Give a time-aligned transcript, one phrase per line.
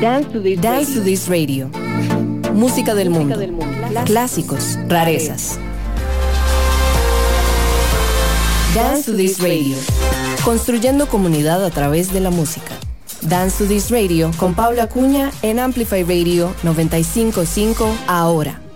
[0.00, 1.68] Dance to This, Dance to this Radio.
[2.54, 3.36] Música del mundo.
[4.06, 5.58] Clásicos, rarezas.
[8.76, 9.76] Dance to This Radio.
[10.44, 12.74] Construyendo comunidad a través de la música.
[13.22, 18.67] Dance to This Radio con Paula Cuña en Amplify Radio 955 ahora.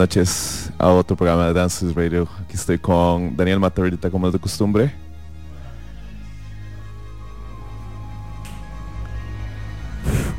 [0.00, 2.26] Noches a otro programa de Dances Radio.
[2.42, 4.90] Aquí estoy con Daniel Matarrita, como es de costumbre.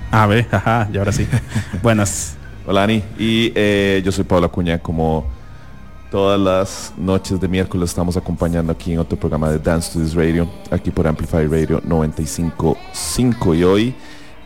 [0.09, 1.27] A ver, jaja, y ahora sí.
[1.83, 2.37] Buenas.
[2.65, 3.03] Hola, Ani.
[3.19, 4.79] Y eh, yo soy Pablo Acuña.
[4.79, 5.27] Como
[6.09, 10.15] todas las noches de miércoles estamos acompañando aquí en otro programa de Dance to This
[10.15, 13.55] Radio, aquí por Amplify Radio 95.5.
[13.55, 13.95] Y hoy,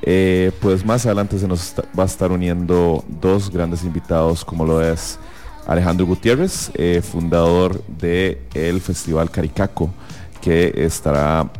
[0.06, 4.82] eh, pues más adelante se nos va a estar uniendo dos grandes invitados, como lo
[4.82, 5.20] es
[5.68, 9.94] Alejandro Gutiérrez, eh, fundador del el Festival Caricaco,
[10.42, 11.52] que estará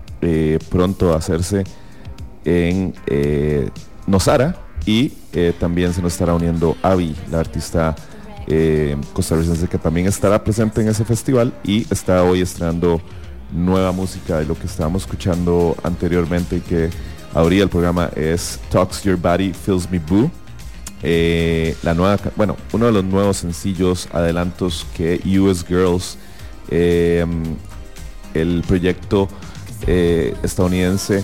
[0.70, 1.64] pronto a hacerse
[2.46, 2.94] en
[4.08, 7.96] Nosara y eh, también se nos estará uniendo Avi, la artista
[8.48, 13.02] eh, costarricense que también estará presente en ese festival y está hoy estrenando
[13.52, 16.90] nueva música de lo que estábamos escuchando anteriormente y que
[17.36, 20.32] abría el programa es Talks Your Body Feels Me Boo.
[21.04, 26.18] Eh, la nueva, bueno, uno de los nuevos sencillos adelantos que US Girls,
[26.72, 29.28] el proyecto
[29.86, 31.24] estadounidense,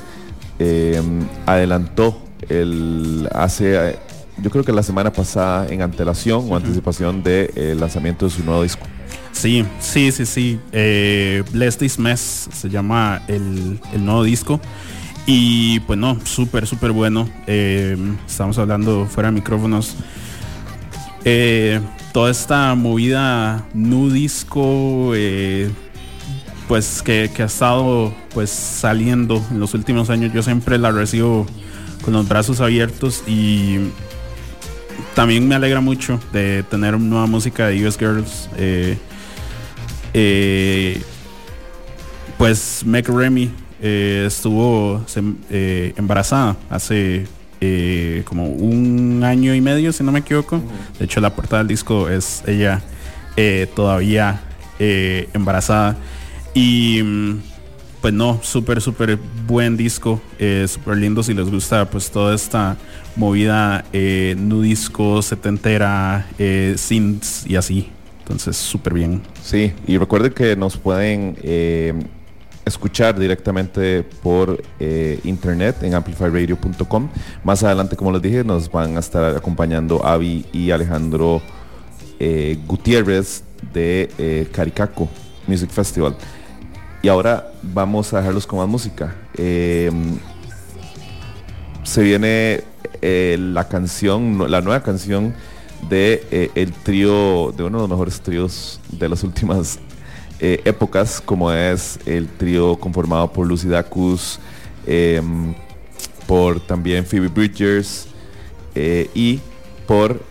[1.47, 3.97] adelantó el, hace,
[4.41, 8.31] yo creo que la semana pasada en antelación o anticipación del de, eh, lanzamiento de
[8.31, 8.85] su nuevo disco.
[9.31, 10.59] Sí, sí, sí, sí.
[10.71, 14.59] Eh, Bless This Mess se llama el, nuevo disco.
[15.25, 17.29] Y pues no, súper, súper bueno.
[17.47, 17.97] Eh,
[18.27, 19.95] estamos hablando fuera de micrófonos.
[22.11, 25.13] toda esta movida nu disco,
[26.67, 31.45] pues que, que, ha estado pues saliendo en los últimos años, yo siempre la recibo
[32.01, 33.77] con los brazos abiertos y
[35.15, 38.49] también me alegra mucho de tener nueva música de US Girls.
[38.57, 38.97] Eh,
[40.13, 41.01] eh,
[42.37, 43.51] pues Meg Remy
[43.81, 45.03] eh, estuvo
[45.49, 47.25] embarazada hace
[48.25, 50.61] como un año y medio, si no me equivoco.
[50.97, 52.81] De hecho, la portada del disco es ella
[53.75, 54.41] todavía
[54.79, 55.97] embarazada.
[56.53, 57.39] Y mm,
[58.01, 59.17] pues no, súper, súper
[59.47, 62.75] buen disco, eh, súper lindo si les gusta pues toda esta
[63.15, 67.89] movida eh, nudisco, setentera, eh, synths y así.
[68.19, 69.21] Entonces, súper bien.
[69.43, 71.93] Sí, y recuerden que nos pueden eh,
[72.65, 74.61] escuchar directamente por
[75.23, 77.09] internet en amplifyradio.com.
[77.43, 81.41] Más adelante, como les dije, nos van a estar acompañando Avi y Alejandro
[82.67, 83.43] Gutiérrez
[83.73, 85.09] de Caricaco
[85.47, 86.15] Music Festival.
[87.03, 89.15] Y ahora vamos a dejarlos con más música.
[89.35, 90.19] Em,
[91.83, 92.63] se viene
[93.01, 95.33] eh, la canción, la nueva canción
[95.89, 99.79] de eh, el trío, de uno de los mejores tríos de las últimas
[100.41, 104.39] eh, épocas, como es el trío conformado por Lucy Dacus,
[104.85, 105.53] em,
[106.27, 108.07] por también Phoebe Bridgers
[109.13, 109.39] y
[109.85, 110.21] por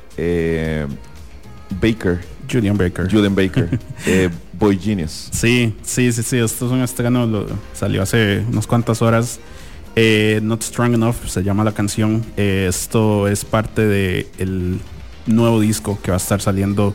[1.81, 2.21] Baker.
[2.51, 3.11] Julian Baker.
[3.11, 3.79] Julian Baker.
[4.61, 5.31] Boy Genius.
[5.33, 6.37] Sí, sí, sí, sí.
[6.37, 9.41] Esto es un estreno, lo, salió hace unas cuantas horas.
[9.97, 12.23] Eh, Not Strong Enough se llama la canción.
[12.37, 14.81] Eh, esto es parte del el
[15.27, 16.95] nuevo disco que va a estar saliendo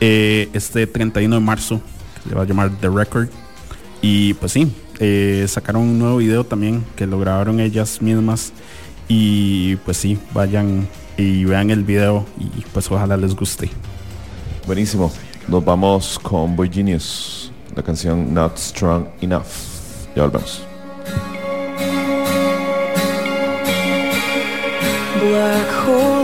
[0.00, 1.80] eh, este 31 de marzo.
[2.28, 3.28] Se va a llamar The Record.
[4.02, 4.72] Y pues sí,
[5.46, 8.52] sacaron un nuevo video también que lo grabaron ellas mismas.
[9.08, 13.70] Y pues sí, vayan y vean el video y pues ojalá les guste.
[14.66, 15.12] Buenísimo.
[15.48, 19.44] Nos vamos con Boy Genius, la canción Not Strong Enough.
[20.14, 20.62] Ya volvemos.
[25.20, 26.19] Black hole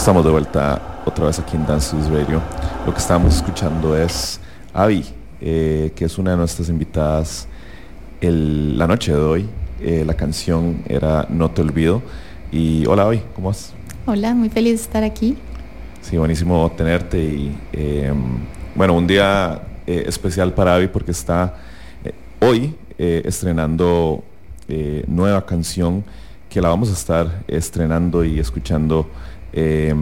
[0.00, 2.40] Estamos de vuelta otra vez aquí en Dance Radio.
[2.86, 4.40] Lo que estábamos escuchando es
[4.72, 5.04] Avi,
[5.42, 7.46] eh, que es una de nuestras invitadas
[8.22, 9.48] la noche de hoy.
[9.78, 12.00] Eh, la canción era No te olvido.
[12.50, 13.74] Y hola Avi, ¿cómo vas?
[14.06, 15.36] Hola, muy feliz de estar aquí.
[16.00, 18.38] Sí, buenísimo tenerte y em,
[18.74, 21.56] bueno, un día eh, especial para Avi porque está
[22.40, 24.24] hoy estrenando
[25.06, 26.04] nueva canción
[26.48, 29.09] que la vamos a estar estrenando y escuchando
[29.52, 29.94] eh,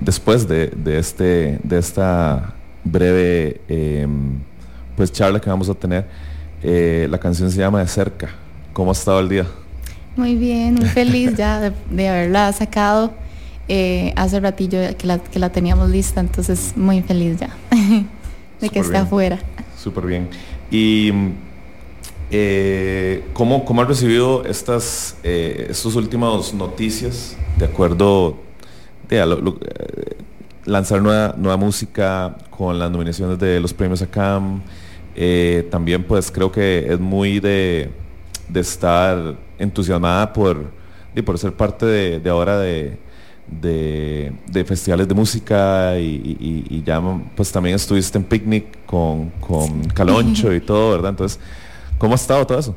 [0.00, 4.38] después de, este, de esta breve em,
[4.96, 6.06] pues charla que vamos a tener,
[6.62, 8.30] eh, la canción se llama De cerca.
[8.72, 9.46] ¿Cómo ha estado el día?
[10.16, 13.12] Muy bien, muy feliz ya de, haberla sacado.
[13.68, 17.50] eh, hace ratillo que la, que la teníamos lista, entonces muy feliz ya
[18.60, 19.38] de que esté afuera.
[19.76, 20.28] Súper bien.
[20.70, 21.12] Y
[23.32, 28.36] ¿cómo, ¿cómo, has recibido estas, eh, estas últimas noticias de acuerdo
[29.08, 30.16] lo, eh,
[30.64, 34.62] lanzar nueva, nueva música con las nominaciones de los premios ACAM?
[35.16, 37.90] Eh, también pues creo que es muy de,
[38.48, 40.72] de estar entusiasmada por,
[41.14, 42.98] de, por ser parte de, de ahora de,
[43.46, 47.00] de, de, festivales de música y, y, y, ya
[47.36, 51.10] pues también estuviste en picnic con, con Caloncho y todo, ¿verdad?
[51.10, 51.38] Entonces,
[51.96, 52.76] ¿cómo ha estado todo eso?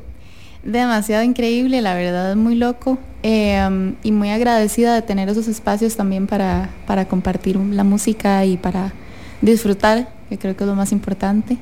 [0.62, 6.26] Demasiado increíble, la verdad, muy loco eh, y muy agradecida de tener esos espacios también
[6.26, 8.92] para, para compartir la música y para
[9.40, 11.58] disfrutar, que creo que es lo más importante.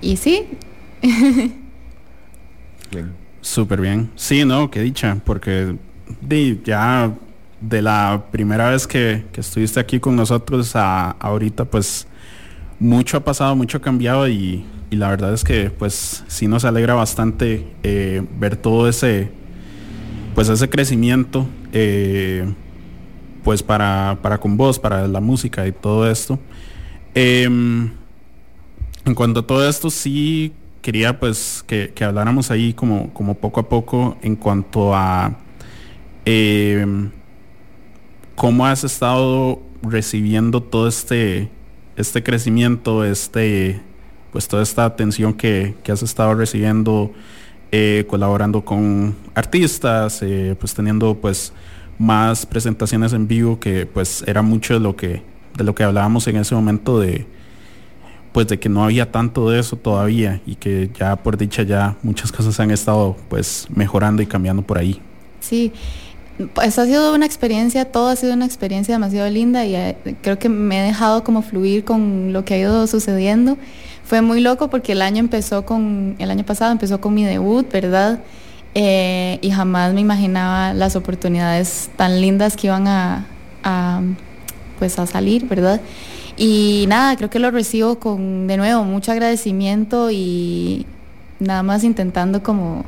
[0.00, 0.46] Y sí.
[2.90, 3.20] bien.
[3.40, 4.10] Súper bien.
[4.16, 5.76] Sí, no, qué dicha, porque
[6.20, 7.12] de, ya
[7.60, 12.06] de la primera vez que, que estuviste aquí con nosotros a, a, ahorita, pues
[12.78, 16.64] mucho ha pasado, mucho ha cambiado y, y, la verdad es que pues sí nos
[16.64, 19.30] alegra bastante eh, ver todo ese,
[20.40, 22.50] pues ese crecimiento, eh,
[23.44, 26.38] pues para, para con vos, para la música y todo esto.
[27.14, 33.60] Eh, en cuanto a todo esto, sí quería pues que, habláramos ahí como, como, poco
[33.60, 35.36] a poco en cuanto a
[36.24, 36.86] eh,
[38.34, 41.50] cómo has estado recibiendo todo este,
[41.96, 43.82] este crecimiento, este,
[44.32, 47.12] pues toda esta atención que, que has estado recibiendo,
[47.72, 51.52] eh, colaborando con artistas, eh, pues teniendo pues
[51.98, 55.22] más presentaciones en vivo que pues era mucho de lo que,
[55.56, 57.26] de lo que hablábamos en ese momento de
[58.32, 61.96] pues de que no había tanto de eso todavía y que ya por dicha ya
[62.02, 65.00] muchas cosas han estado pues mejorando y cambiando por ahí.
[65.40, 65.72] Sí,
[66.54, 70.38] pues ha sido una experiencia, todo ha sido una experiencia demasiado linda y eh, creo
[70.38, 73.58] que me he dejado como fluir con lo que ha ido sucediendo.
[74.10, 77.70] Fue muy loco porque el año empezó con, el año pasado empezó con mi debut,
[77.70, 78.18] ¿verdad?
[78.74, 83.24] Eh, y jamás me imaginaba las oportunidades tan lindas que iban a,
[84.80, 85.80] pues a salir, ¿verdad?
[86.36, 90.86] Y nada, creo que lo recibo con, de nuevo, mucho agradecimiento y
[91.38, 92.84] nada más intentando como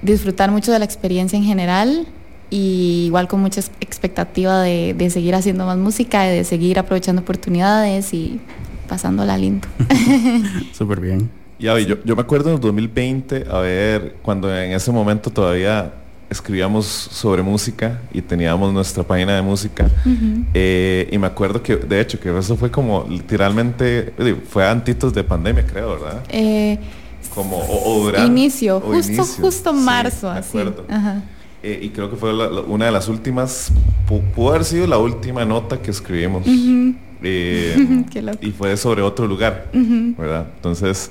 [0.00, 2.06] disfrutar mucho de la experiencia en general
[2.48, 7.20] y igual con mucha expectativa de, de seguir haciendo más música y de seguir aprovechando
[7.20, 8.40] oportunidades y
[8.88, 9.68] pasándola lindo.
[10.72, 11.30] Súper bien.
[11.58, 15.92] Ya, yo, yo me acuerdo en el 2020, a ver, cuando en ese momento todavía
[16.30, 19.90] escribíamos sobre música y teníamos nuestra página de música.
[20.04, 20.44] Uh -huh.
[20.54, 24.12] eh, y me acuerdo que, de hecho, que eso fue como literalmente,
[24.48, 26.22] fue antitos de pandemia, creo, ¿verdad?
[26.28, 26.78] Eh,
[27.34, 29.44] como, o, o durante, inicio, o justo, inicio.
[29.44, 30.58] justo marzo, sí, así.
[30.88, 31.22] Ajá.
[31.62, 33.72] Eh, y creo que fue la, la, una de las últimas,
[34.06, 36.46] pudo haber sido la última nota que escribimos.
[36.46, 36.94] Uh -huh.
[37.22, 38.04] Eh,
[38.40, 40.16] y fue sobre otro lugar, uh -huh.
[40.16, 40.46] ¿verdad?
[40.56, 41.10] Entonces,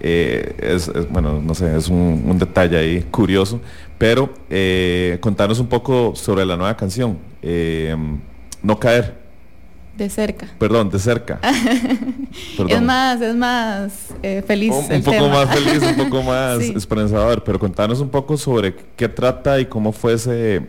[0.00, 3.60] eh, es, es, bueno, no sé, es un, un detalle ahí curioso.
[3.98, 7.96] Pero eh, contanos un poco sobre la nueva canción, eh,
[8.62, 9.26] No Caer.
[9.96, 10.46] De cerca.
[10.58, 11.40] Perdón, de cerca.
[12.56, 12.70] Perdón.
[12.70, 13.92] Es más, es más
[14.46, 14.72] feliz.
[14.72, 15.28] Un, un poco tema.
[15.28, 16.74] más feliz, un poco más sí.
[16.76, 17.42] esperanzador.
[17.42, 20.66] Pero contanos un poco sobre qué trata y cómo fue ese,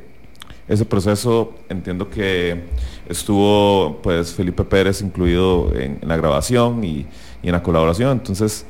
[0.67, 1.53] ese proceso.
[1.69, 2.63] Entiendo que
[3.07, 7.05] estuvo pues Felipe Pérez incluido en, la grabación y,
[7.43, 8.11] en la colaboración.
[8.11, 8.65] Entonces,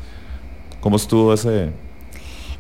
[0.82, 1.72] ¿cómo estuvo ese,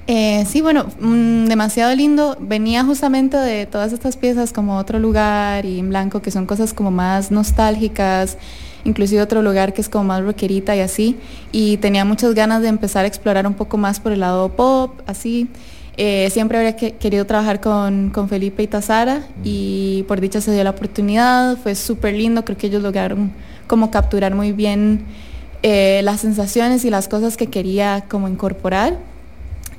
[0.09, 2.37] eh, sí, bueno, mmm, demasiado lindo.
[2.39, 6.73] Venía justamente de todas estas piezas como Otro Lugar y En Blanco, que son cosas
[6.73, 8.37] como más nostálgicas,
[8.85, 11.17] inclusive otro lugar que es como más rockerita y así.
[11.51, 15.01] Y tenía muchas ganas de empezar a explorar un poco más por el lado pop,
[15.07, 15.49] así.
[15.99, 19.41] Eh, siempre habría que, querido trabajar con, con, Felipe y Tazara mm.
[19.43, 23.31] y por dicha se dio la oportunidad, fue súper lindo, creo que ellos lograron
[23.65, 25.05] como capturar muy bien
[25.63, 28.97] eh, las sensaciones y las cosas que quería como incorporar.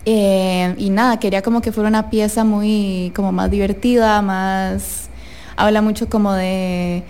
[0.04, 5.08] Eh, y nada, quería como que fuera una pieza muy como más divertida, más
[5.56, 7.04] habla mucho como de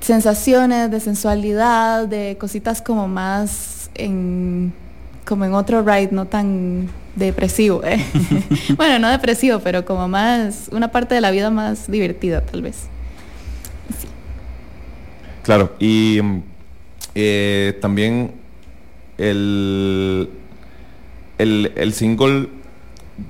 [0.00, 4.72] sensaciones, de sensualidad, de cositas como más en
[5.24, 7.82] como en otro ride, no tan depresivo.
[7.84, 8.04] ¿eh?
[8.76, 12.88] bueno, no depresivo, pero como más una parte de la vida más divertida, tal vez.
[13.98, 14.08] Sí.
[15.42, 16.20] Claro, y
[17.14, 18.32] eh, también
[19.18, 20.28] el
[21.42, 22.48] el, el single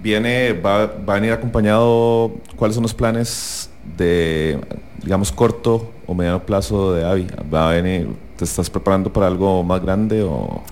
[0.03, 4.59] viene, va, va, a venir acompañado, ¿cuáles son los planes de,
[5.03, 7.27] digamos, corto o mediano plazo de Avi?
[7.53, 10.63] ¿Va a venir, te estás preparando para algo más grande o...?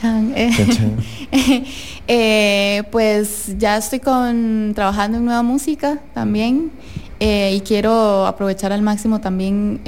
[0.00, 0.50] Chan, eh.
[0.56, 0.96] Chan, chan.
[2.08, 6.70] eh, pues ya estoy con, trabajando en nueva música también
[7.20, 9.80] Eh, y quiero aprovechar al máximo también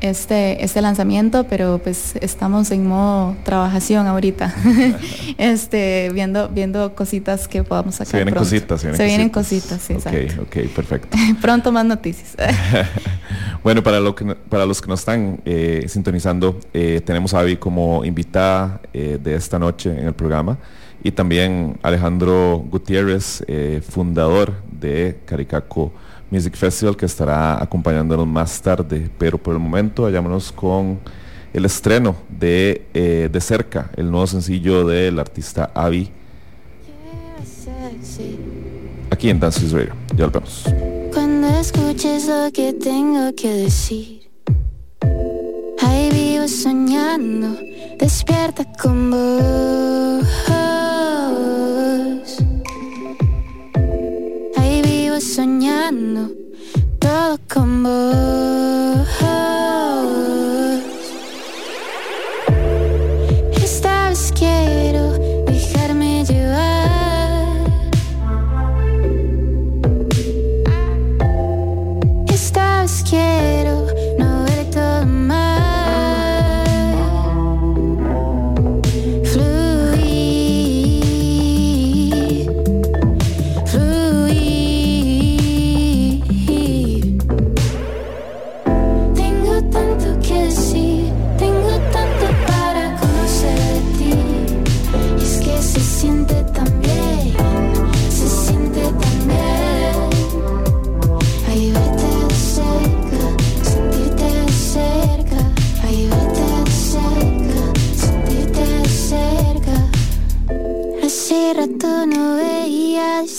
[0.00, 4.54] este, este lanzamiento, pero pues estamos en modo trabajación ahorita.
[5.38, 8.10] este, viendo, viendo cositas que podamos sacar.
[8.10, 8.48] Se vienen pronto.
[8.48, 9.78] cositas, se vienen, Se vienen cositas.
[9.78, 10.42] cositas, exacto.
[10.42, 11.18] Ok, ok, perfecto.
[11.40, 12.36] pronto más noticias.
[13.62, 17.56] bueno, para, lo que, para los que nos están eh, sintonizando, eh, tenemos a Abby
[17.56, 20.58] como invitada eh, de esta noche en el programa
[21.06, 25.92] y también Alejandro Gutiérrez, eh, fundador de Caricaco
[26.30, 29.10] Music Festival, que estará acompañándonos más tarde.
[29.18, 30.98] Pero por el momento, vayámonos con
[31.52, 36.10] el estreno de eh, De Cerca, el nuevo sencillo del artista Abby,
[39.10, 39.94] aquí en Dance Radio.
[40.14, 40.64] Ya volvemos.
[41.12, 44.30] Cuando escuches lo que tengo que decir,
[45.82, 47.58] ahí vivo soñando,
[47.98, 50.85] despierta con vos.
[55.20, 56.30] Soñando,
[56.98, 57.82] todo con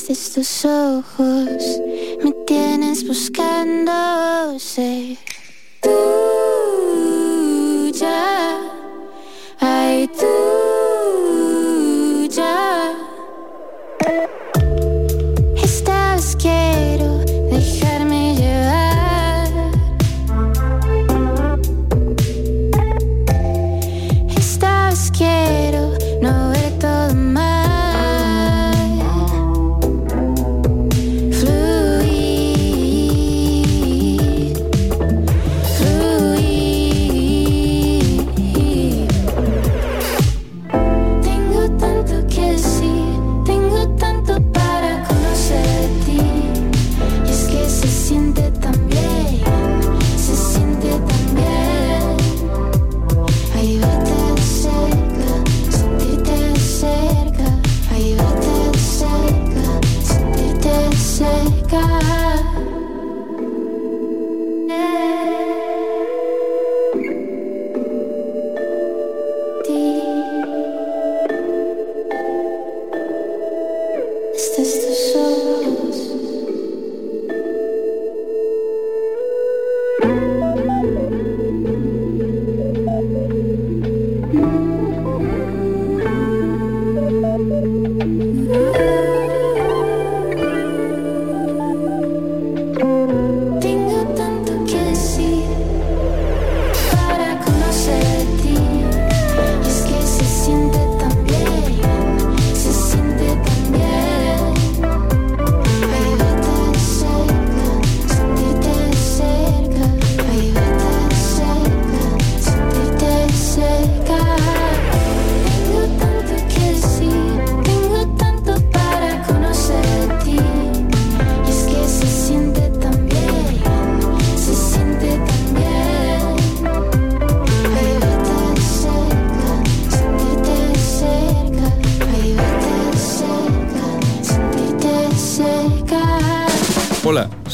[0.08, 1.82] desde tus ojos.
[2.24, 5.18] Me tienes buscando ser
[5.82, 5.98] tuya.
[9.60, 10.37] Ay, tuya.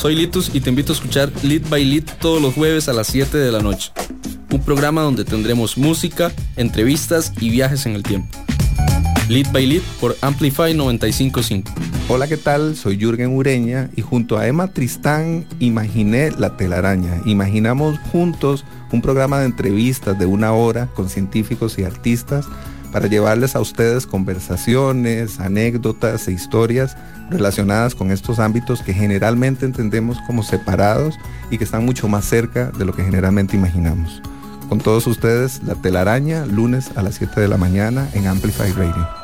[0.04, 3.08] Soy Litus y te invito a escuchar Lit by Lit todos los jueves a las
[3.08, 3.94] 7 de la noche.
[4.52, 8.28] Un programa donde tendremos música, entrevistas y viajes en el tiempo.
[9.30, 11.72] Lit by Lit por Amplify 955.
[12.10, 12.76] Hola, ¿qué tal?
[12.76, 17.22] Soy Jürgen Ureña y junto a Emma Tristán imaginé La telaraña.
[17.26, 22.46] Imaginamos juntos un programa de entrevistas de una hora con científicos y artistas
[22.92, 26.98] para llevarles a ustedes conversaciones, anécdotas e historias
[27.34, 31.18] relacionadas con estos ámbitos que generalmente entendemos como separados
[31.50, 34.22] y que están mucho más cerca de lo que generalmente imaginamos.
[34.70, 39.23] Con todos ustedes, La telaraña, lunes a las 7 de la mañana en Amplify Radio.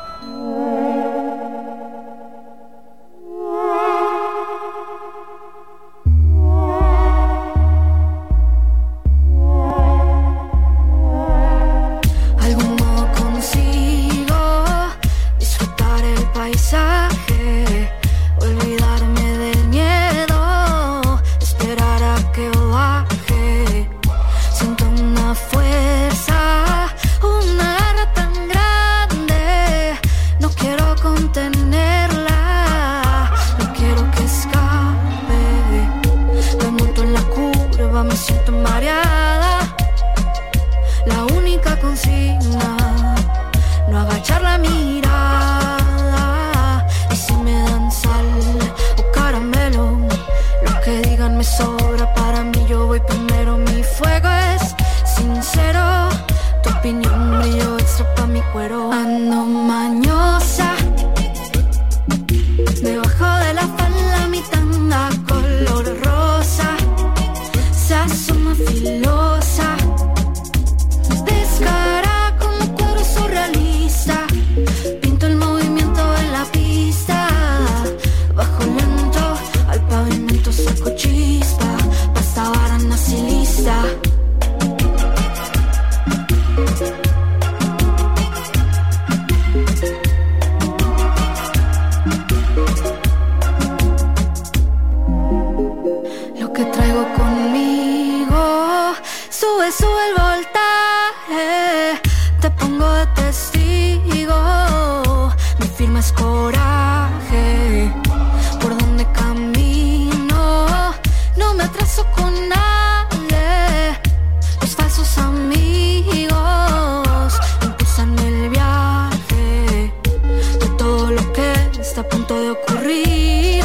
[122.10, 123.64] Punto de ocurrir.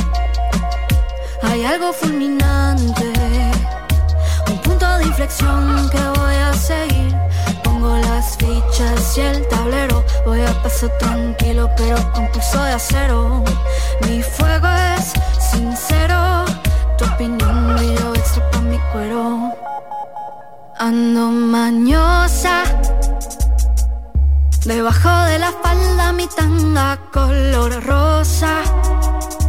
[1.41, 3.11] Hay algo fulminante,
[4.49, 7.15] un punto de inflexión que voy a seguir.
[7.63, 13.43] Pongo las fichas y el tablero, voy a paso tranquilo pero con pulso de acero.
[14.07, 15.13] Mi fuego es
[15.51, 16.45] sincero,
[16.97, 19.53] tu opinión brillo extra pa' mi cuero.
[20.77, 22.63] Ando mañosa,
[24.65, 28.63] debajo de la falda mi tanga color rosa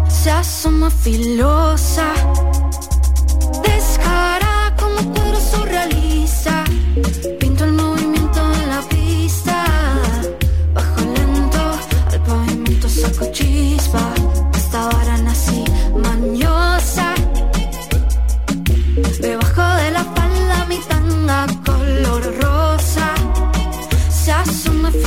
[0.08, 2.12] se asoma filosa.
[3.62, 6.64] Descara como cuadro surrealista.
[7.40, 9.64] Pinto el movimiento en la pista.
[10.74, 11.62] Bajo lento
[12.12, 14.02] al pavimento saco chispa.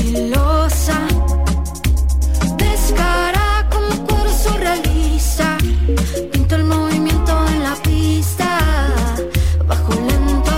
[0.10, 1.08] Asoma filosa.
[2.58, 5.58] Descara como cuadro surrealista.
[6.32, 8.60] Pinto el movimiento en la pista.
[9.67, 10.52] Bajo lento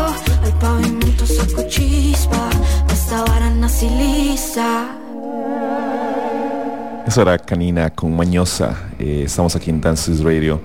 [0.44, 2.50] al pavimento saco chispa.
[2.92, 4.98] Esta varana así lisa.
[7.08, 8.92] Eso era Canina con Mañosa.
[9.00, 10.62] Eh, estamos aquí en Dances Radio.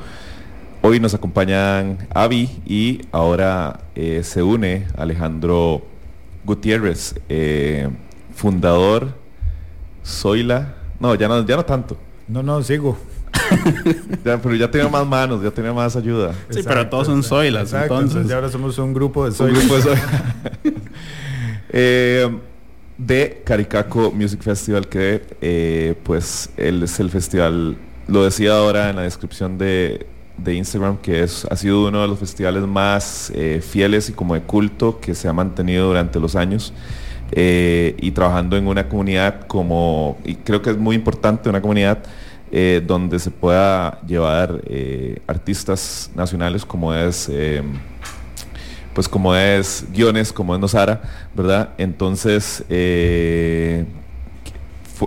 [0.83, 5.83] Hoy nos acompañan Avi y ahora eh, se une Alejandro
[6.44, 7.88] Gutiérrez, eh,
[8.37, 9.12] fundador
[10.05, 10.75] Zoila.
[11.01, 11.96] No, ya no, ya no tanto.
[12.29, 12.96] No, no, sigo.
[14.25, 16.33] Ya, pero ya tenía más manos, ya tenía más ayuda.
[16.51, 18.29] Sí, pero todos son Zoilas, Exacto, entonces.
[18.29, 19.59] y ahora somos un grupo de Un Zoilas.
[19.61, 20.35] grupo de Zoila.
[21.68, 22.29] Eh,
[22.96, 27.77] de Caricaco Music Festival, que eh, pues él es el festival,
[28.09, 30.07] lo decía ahora en la descripción de,
[30.38, 34.35] de Instagram, que es, ha sido uno de los festivales más eh, fieles y como
[34.35, 36.72] de culto que se ha mantenido durante los años.
[37.32, 41.98] Eh, y trabajando en una comunidad como, y creo que es muy importante, una comunidad
[42.52, 47.62] eh, donde se pueda llevar eh, artistas nacionales como es eh,
[48.96, 51.02] pues como es guiones, como es Nosara,
[51.34, 51.68] ¿verdad?
[51.76, 53.84] Entonces, eh,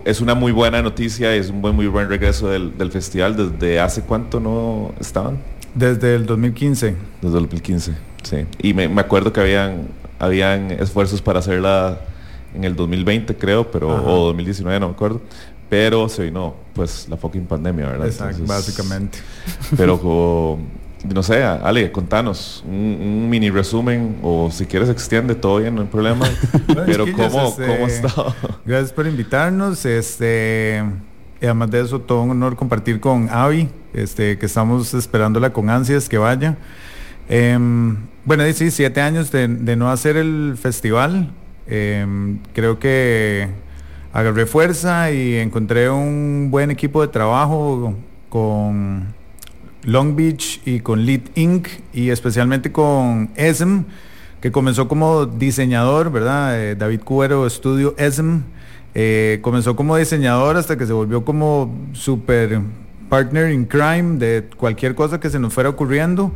[0.05, 3.35] es una muy buena noticia, es un buen, muy buen regreso del, del festival.
[3.35, 5.39] ¿Desde hace cuánto no estaban?
[5.73, 6.95] Desde el 2015.
[7.19, 8.45] Desde el 2015, sí.
[8.61, 9.87] Y me, me acuerdo que habían,
[10.19, 11.99] habían esfuerzos para hacerla
[12.53, 14.07] en el 2020, creo, pero Ajá.
[14.07, 15.21] o 2019, no me acuerdo.
[15.69, 18.07] Pero se vino, pues, la fucking pandemia, ¿verdad?
[18.07, 19.19] Exacto, Entonces, básicamente.
[19.77, 20.59] pero como,
[21.13, 25.81] no sé, Ale, contanos un, un mini resumen o si quieres extiende, todo bien, no
[25.81, 26.25] hay problema.
[26.67, 28.35] Bueno, pero ¿cómo, este, ¿cómo estado?
[28.65, 29.85] Gracias por invitarnos.
[29.85, 30.83] Este,
[31.41, 35.69] y además de eso, todo un honor compartir con Avi, este, que estamos esperándola con
[35.69, 36.57] ansias que vaya.
[37.29, 41.31] Em, bueno, sí, siete años de, no hacer el festival.
[41.67, 43.47] Em, creo que
[44.11, 47.93] agarré fuerza y encontré un buen equipo de trabajo
[48.29, 49.13] con
[49.83, 51.67] Long Beach y con Lead Inc.
[51.93, 53.83] y especialmente con ESM,
[54.41, 56.59] que comenzó como diseñador, ¿verdad?
[56.59, 58.41] Eh, David Cuero, estudio ESM.
[58.95, 62.59] Eh, comenzó como diseñador hasta que se volvió como super
[63.07, 66.33] partner in crime de cualquier cosa que se nos fuera ocurriendo.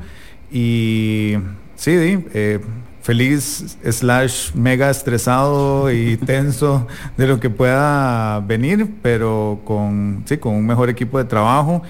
[0.54, 1.34] Y
[1.76, 2.60] sí, eh,
[3.01, 6.88] feliz slash mega estresado y tenso
[7.18, 11.82] de lo que pueda venir, pero con, sí, con un mejor equipo de trabajo.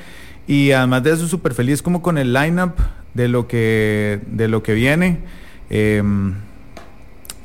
[0.47, 2.74] Y además de eso, súper feliz como con el lineup
[3.14, 5.20] de lo que, de lo que viene.
[5.70, 6.34] Em,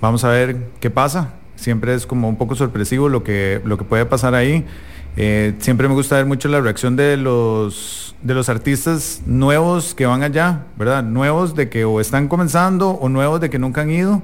[0.00, 1.34] vamos a ver qué pasa.
[1.56, 4.64] Siempre es como un poco sorpresivo lo que, lo que puede pasar ahí.
[5.16, 10.06] Eh, siempre me gusta ver mucho la reacción de los, de los artistas nuevos que
[10.06, 11.02] van allá, ¿verdad?
[11.02, 14.22] Nuevos de que o están comenzando o nuevos de que nunca han ido.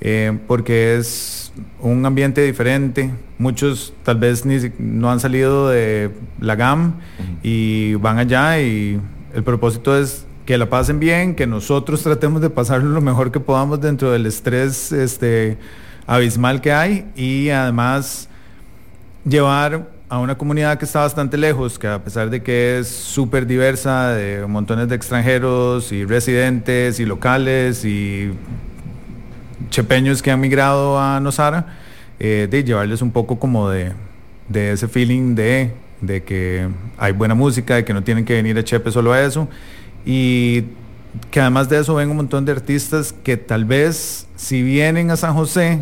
[0.00, 3.10] Eh, porque es un ambiente diferente.
[3.38, 6.96] Muchos tal vez ni no han salido de la GAM
[7.42, 9.00] y van allá y
[9.34, 13.40] el propósito es que la pasen bien, que nosotros tratemos de pasarlo lo mejor que
[13.40, 15.58] podamos dentro del estrés este,
[16.06, 18.28] abismal que hay y además
[19.28, 23.46] llevar a una comunidad que está bastante lejos, que a pesar de que es súper
[23.46, 28.32] diversa, de montones de extranjeros y residentes y locales y
[29.70, 31.78] chepeños que han migrado a Nosara,
[32.20, 33.92] eh, de llevarles un poco como de,
[34.48, 38.56] de ese feeling de, de que hay buena música, de que no tienen que venir
[38.58, 39.48] a Chepe solo a eso.
[40.04, 40.66] Y
[41.32, 45.16] que además de eso ven un montón de artistas que tal vez si vienen a
[45.16, 45.80] San José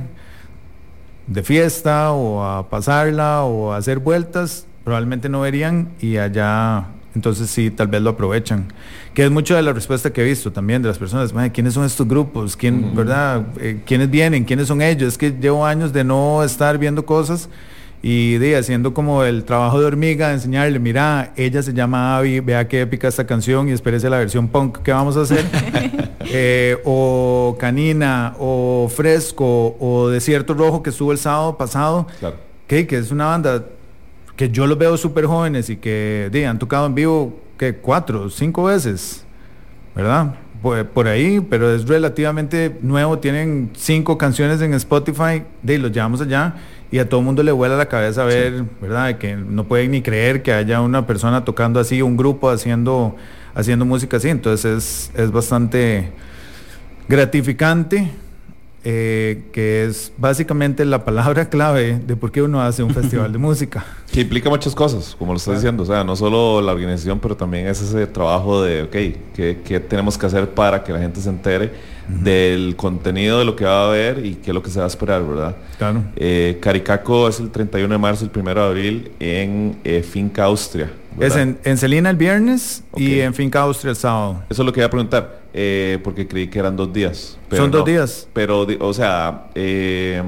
[1.26, 7.48] de fiesta o a pasarla o a hacer vueltas, probablemente no verían y allá entonces
[7.48, 8.66] sí, tal vez lo aprovechan.
[9.14, 11.74] Que es mucho de la respuesta que he visto también de las personas, "Mae, ¿quiénes
[11.74, 12.56] son estos grupos?
[12.56, 13.46] ¿Quién, verdad?
[13.60, 14.44] Eh, ¿Quiénes vienen?
[14.44, 15.12] ¿Quiénes son ellos?
[15.12, 17.48] Es que llevo años de no estar viendo cosas
[18.06, 22.40] y de haciendo como el trabajo de hormiga, de enseñarle, mira, ella se llama Abby,
[22.40, 25.42] vea qué épica esta canción y espérese la versión punk que vamos a hacer.
[26.36, 32.36] Eh, o Canina, o Fresco, o Desierto Rojo que estuvo el sábado pasado, Claro.
[32.66, 33.64] que, que es una banda
[34.34, 38.30] que yo los veo súper jóvenes y que di, han tocado en vivo que cuatro,
[38.30, 39.24] cinco veces,
[39.94, 40.34] ¿verdad?
[40.60, 46.20] Por, por ahí, pero es relativamente nuevo, tienen cinco canciones en Spotify, de los llevamos
[46.20, 46.56] allá
[46.90, 49.06] y a todo el mundo le vuela la cabeza ver, ¿verdad?
[49.06, 53.16] De Que no pueden ni creer que haya una persona tocando así, un grupo haciendo,
[53.54, 56.12] haciendo música así, entonces es, es bastante
[57.08, 58.10] gratificante,
[58.86, 63.38] eh, que es básicamente la palabra clave de por qué uno hace un festival de
[63.48, 63.84] música.
[64.12, 65.82] Que implica muchas cosas, como lo estás diciendo.
[65.82, 68.92] O sea, no solo la organización, pero también es ese trabajo de, ok,
[69.34, 73.56] ¿qué, qué tenemos que hacer para que la gente se entere del contenido de lo
[73.56, 75.56] que va a haber y qué es lo que se va a esperar, ¿verdad?
[75.78, 76.04] Claro.
[76.16, 80.90] Eh, Caricaco es el 31 de marzo, el 1 de abril en eh, Finca Austria.
[81.20, 84.42] Es en, en Celina el viernes y en Finca Austria el sábado.
[84.50, 87.38] Eso es lo que iba a preguntar, eh, porque creí que eran dos días.
[87.50, 88.28] Son dos días.
[88.32, 90.22] Pero, o sea, eh,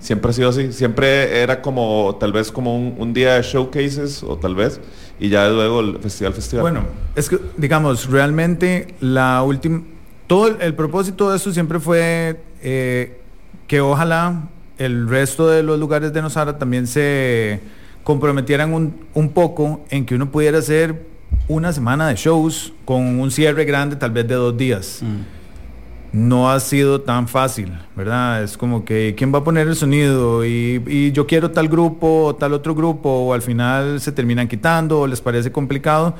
[0.00, 0.72] siempre ha sido así.
[0.72, 4.80] Siempre era como, tal vez como un, un día de showcases, o tal vez,
[5.20, 6.62] y ya luego el festival, festival.
[6.62, 6.80] Bueno,
[7.14, 9.82] es que, digamos, realmente la última...
[10.28, 13.18] Todo el, el propósito de esto siempre fue eh,
[13.66, 17.60] que ojalá el resto de los lugares de Nosara también se
[18.04, 21.06] comprometieran un, un poco en que uno pudiera hacer
[21.48, 25.02] una semana de shows con un cierre grande tal vez de dos días.
[26.12, 28.42] No ha sido tan fácil, ¿verdad?
[28.42, 32.24] Es como que quién va a poner el sonido y, y yo quiero tal grupo
[32.24, 36.14] o tal otro grupo o al final se terminan quitando o les parece complicado.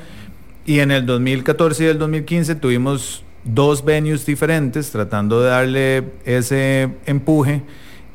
[0.65, 6.89] Y en el 2014 y el 2015 tuvimos dos venues diferentes tratando de darle ese
[7.05, 7.61] empuje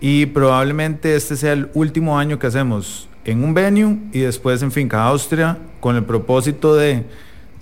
[0.00, 4.70] y probablemente este sea el último año que hacemos en un venue y después en
[4.70, 7.04] Finca Austria con el propósito de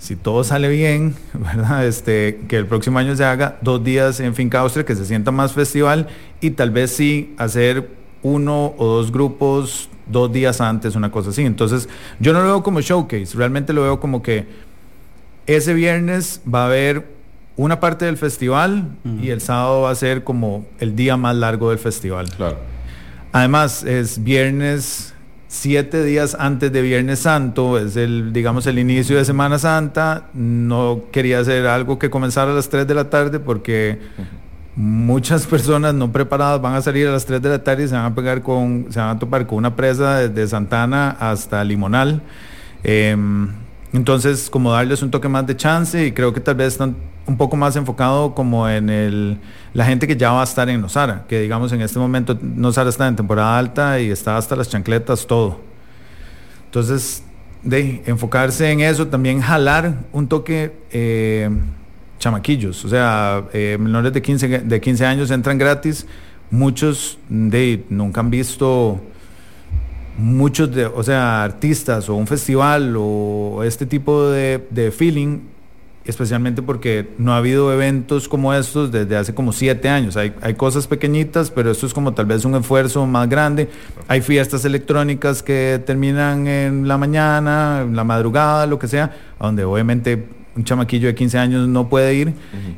[0.03, 1.15] si todo sale bien.
[1.83, 5.31] Este, que el próximo año se haga dos días en Finca Austria, que se sienta
[5.31, 6.07] más festival
[6.41, 7.89] y tal vez sí hacer
[8.21, 11.43] uno o dos grupos dos días antes, una cosa así.
[11.43, 11.87] Entonces,
[12.19, 14.45] yo no lo veo como showcase, realmente lo veo como que
[15.47, 17.05] ese viernes va a haber
[17.55, 18.87] una parte del festival
[19.21, 22.29] y el sábado va a ser como el día más largo del festival.
[22.29, 22.57] Claro.
[23.31, 25.13] Además, es viernes,
[25.47, 30.29] siete días antes de Viernes Santo, es el, digamos, el inicio de Semana Santa.
[30.33, 33.99] No quería hacer algo que comenzara a las 3 de la tarde porque
[34.75, 37.93] muchas personas no preparadas van a salir a las 3 de la tarde y se
[37.93, 42.23] van a pegar con, se van a topar con una presa desde Santana hasta Limonal.
[42.83, 43.49] Em,
[43.93, 46.95] entonces, como darles un toque más de chance y creo que tal vez están
[47.25, 49.37] un poco más enfocado como en el,
[49.73, 52.89] la gente que ya va a estar en Nosara, que digamos en este momento Nosara
[52.89, 55.59] está en temporada alta y está hasta las chancletas, todo.
[56.65, 57.23] Entonces,
[57.63, 61.49] de enfocarse en eso, también jalar un toque eh,
[62.19, 66.05] chamaquillos, o sea, eh, menores de 15, de 15 años entran gratis,
[66.51, 69.01] muchos de nunca han visto
[70.17, 75.39] muchos de, o sea, artistas o un festival o este tipo de, de feeling,
[76.05, 80.17] especialmente porque no ha habido eventos como estos desde hace como siete años.
[80.17, 83.69] Hay, hay cosas pequeñitas, pero esto es como tal vez un esfuerzo más grande.
[84.07, 89.63] Hay fiestas electrónicas que terminan en la mañana, en la madrugada, lo que sea, donde
[89.63, 92.33] obviamente un chamaquillo de 15 años no puede ir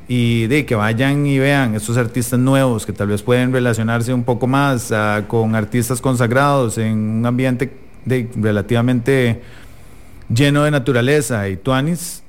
[0.07, 4.23] y de que vayan y vean estos artistas nuevos que tal vez pueden relacionarse un
[4.23, 7.73] poco más ah, con artistas consagrados en un ambiente
[8.05, 9.41] de, relativamente
[10.33, 12.23] lleno de naturaleza y tuanis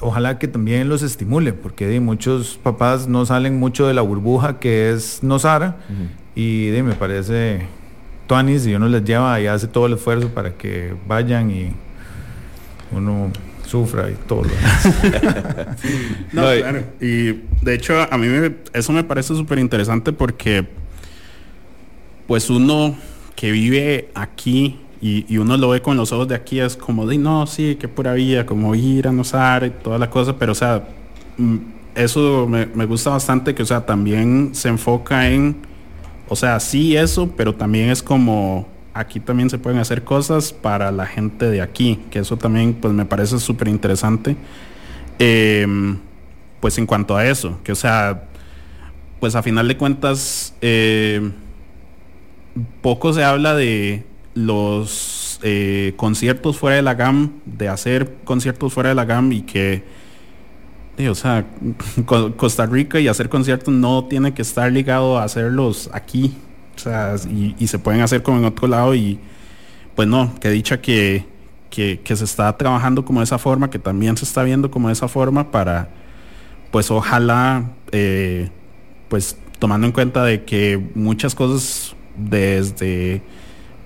[0.00, 4.58] ojalá que también los estimule, porque di, muchos papás no salen mucho de la burbuja
[4.58, 5.76] que es Nosara
[6.34, 7.66] y me parece
[8.26, 11.72] Tuanis y uno les lleva y hace todo el esfuerzo para que vayan y
[12.92, 13.30] uno
[13.66, 15.76] sufra y todo lo demás.
[16.32, 16.84] No, No, y- claro.
[17.00, 17.32] Y
[17.62, 20.66] de hecho, a mí me- eso me parece súper interesante porque,
[22.26, 22.96] pues uno
[23.36, 27.16] que vive aquí y, uno lo ve con los ojos de aquí, es como de,
[27.16, 30.54] no, sí, qué pura vida, como ir a Nosar y toda la cosa, pero o
[30.54, 30.88] sea,
[31.38, 31.56] mm,
[31.94, 35.56] eso me, me gusta bastante que, o sea, también se enfoca en,
[36.28, 40.90] o sea, sí eso, pero también es como, aquí también se pueden hacer cosas para
[40.92, 44.36] la gente de aquí, que eso también, pues me parece súper interesante.
[45.18, 45.98] Em,
[46.60, 48.24] pues en cuanto a eso, que o sea,
[49.18, 51.30] pues a final de cuentas, eh,
[52.82, 58.90] poco se habla de los eh, conciertos fuera de la GAM, de hacer conciertos fuera
[58.90, 59.82] de la GAM y que,
[61.08, 61.46] o sea,
[62.06, 66.34] Co- Costa Rica y hacer conciertos no tiene que estar ligado a hacerlos aquí,
[66.76, 69.18] o sea, y, y se pueden hacer como en otro lado y
[69.96, 71.26] pues no, que dicha que,
[71.68, 74.88] que, que se está trabajando como de esa forma, que también se está viendo como
[74.88, 75.88] de esa forma para,
[76.70, 78.50] pues ojalá, eh,
[79.08, 83.22] pues tomando en cuenta de que muchas cosas desde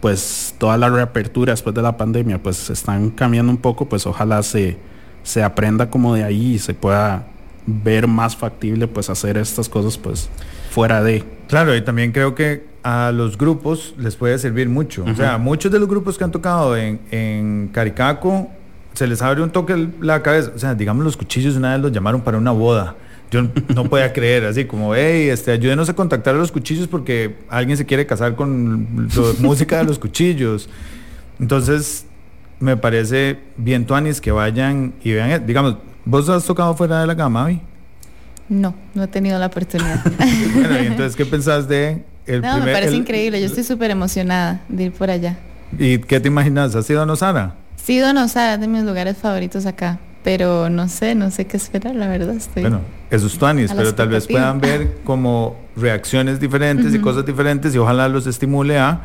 [0.05, 4.43] pues toda la reapertura después de la pandemia pues están cambiando un poco, pues ojalá
[4.43, 4.77] se,
[5.23, 7.27] se aprenda como de ahí y se pueda
[7.65, 10.29] ver más factible pues hacer estas cosas pues
[10.69, 11.25] fuera de.
[11.49, 15.07] Claro, y también creo que a los grupos les puede servir mucho.
[15.11, 18.51] O sea, muchos de los grupos que han tocado en, en Caricaco
[18.93, 20.53] se les abre un toque la cabeza.
[20.55, 22.95] O sea, digamos, los cuchillos una vez los llamaron para una boda.
[23.35, 27.35] Yo no podía creer, así como, hey, este, ayúdenos a contactar a los cuchillos porque
[27.49, 30.69] alguien se quiere casar con la música de los cuchillos.
[31.41, 32.07] Entonces,
[32.61, 37.07] me parece bien tuanis que vayan y vean, eh, digamos, ¿vos has tocado fuera de
[37.09, 37.61] la gama, Avi?
[38.49, 40.01] No, no he tenido la oportunidad.
[40.55, 43.41] Bueno, y entonces, ¿qué pensás de el no, me primer- parece el- increíble.
[43.41, 45.37] Yo estoy súper emocionada de ir por allá.
[45.77, 46.75] ¿Y qué te imaginas?
[46.77, 47.57] ¿Has ido a Nosara?
[47.83, 51.95] Sí, Donosara es de mis lugares favoritos acá, pero no sé, no sé qué esperar,
[51.95, 52.35] la verdad.
[52.35, 52.63] Estoy...
[52.63, 57.79] Bueno, esos tuanis, pero tal vez puedan ver como reacciones diferentes y cosas diferentes y
[57.79, 59.03] ojalá los estimule a...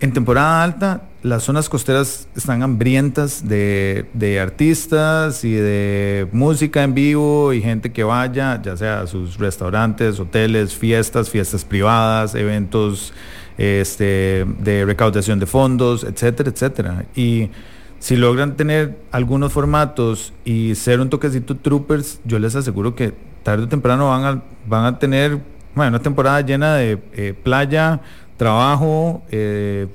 [0.00, 6.94] En temporada alta, las zonas costeras están hambrientas de, de artistas y de música en
[6.94, 13.12] vivo y gente que vaya, ya sea a sus restaurantes, hoteles, fiestas, fiestas privadas, eventos
[13.56, 17.04] este, de recaudación de fondos, etcétera, etcétera.
[17.16, 17.50] Y
[17.98, 23.64] si logran tener algunos formatos y ser un toquecito troopers, yo les aseguro que tarde
[23.64, 25.38] o temprano van a, van a tener
[25.74, 28.00] bueno, una temporada llena de eh, playa,
[28.36, 29.86] trabajo eh,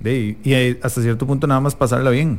[0.00, 2.38] de- y hasta cierto punto nada más pasarla bien.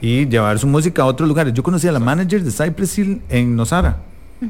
[0.00, 1.52] Y llevar su música a otros lugares.
[1.54, 3.98] Yo conocí a la manager de Cypress Hill en Nosara.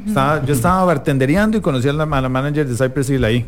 [0.07, 3.47] Estaba- yo estaba bartendereando y conocí a la, a la manager de Cypress Hill ahí.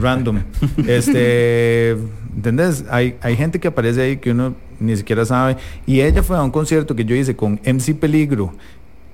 [0.00, 0.38] Random.
[0.86, 1.90] este,
[2.34, 2.84] ¿entendés?
[2.90, 5.56] Hay, hay gente que aparece ahí que uno ni siquiera sabe.
[5.86, 8.54] Y ella fue a un concierto que yo hice con MC Peligro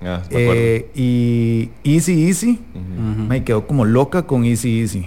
[0.03, 2.59] Ah, eh, y Easy Easy.
[2.75, 3.23] Ujú.
[3.29, 5.07] Me quedó como loca con Easy Easy.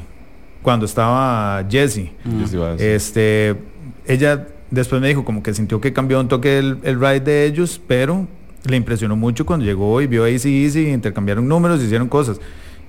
[0.62, 2.12] Cuando estaba Jessie.
[2.26, 2.60] A decir.
[2.80, 3.56] Este,
[4.08, 7.46] ella después me dijo como que sintió que cambió un toque el, el ride de
[7.46, 8.28] ellos, pero
[8.66, 12.40] le impresionó mucho cuando llegó y vio a Easy Easy, intercambiaron números, hicieron cosas.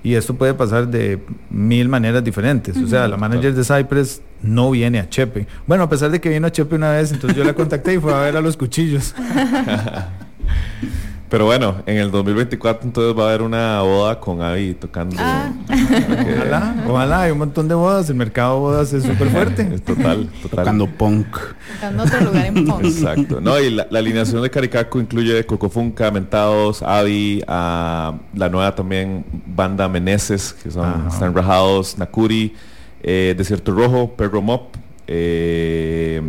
[0.05, 2.77] Y esto puede pasar de mil maneras diferentes.
[2.77, 5.47] O sea, la manager de Cypress no viene a Chepe.
[5.65, 7.97] Bueno, a pesar de que vino a Chepe una vez, entonces yo la contacté y
[7.97, 9.15] fue a ver a los cuchillos.
[11.29, 15.15] Pero bueno, en el 2024 entonces va a haber una boda con Avi tocando.
[15.19, 15.51] Ah.
[15.67, 19.67] Ojalá, ojalá, hay un montón de bodas, el mercado de bodas es súper fuerte.
[19.75, 20.63] Es total, total.
[20.63, 21.27] Tocando punk.
[21.71, 22.85] Buscando otro lugar en Pong.
[22.85, 23.41] Exacto.
[23.41, 29.25] No, y la, la alineación de Caricaco incluye Cocofunca, Mentados, Avi, a la nueva también
[29.47, 31.09] banda Meneses, que son, Ajá.
[31.09, 32.53] están rajados, Nakuri,
[33.01, 34.75] eh, Desierto Rojo, Perro Mop,
[35.07, 36.21] eh,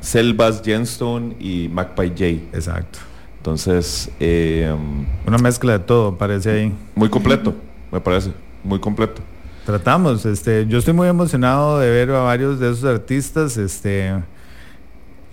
[0.00, 2.24] Selvas, Jenstone y Magpie J.
[2.56, 3.00] Exacto.
[3.52, 4.70] Entonces, eh,
[5.26, 6.72] Una mezcla de todo, parece ahí.
[6.94, 7.54] muy completo,
[7.90, 8.30] me parece,
[8.62, 9.22] muy completo.
[9.64, 14.12] Tratamos, este, yo estoy muy emocionado de ver a varios de esos artistas, este,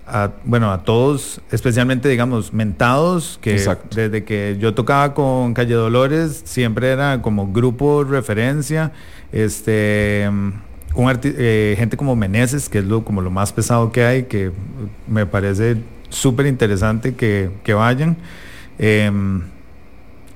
[0.06, 3.94] a- bueno, a todos, especialmente, digamos, mentados, que Exacto.
[3.94, 8.92] desde que yo tocaba con Calle Dolores, siempre era como grupo referencia,
[9.30, 10.26] este,
[10.94, 14.52] un eh, gente como Meneses, que es lo, como lo más pesado que hay, que
[15.06, 15.76] me parece
[16.08, 18.16] súper interesante que, que vayan.
[18.78, 19.42] Em,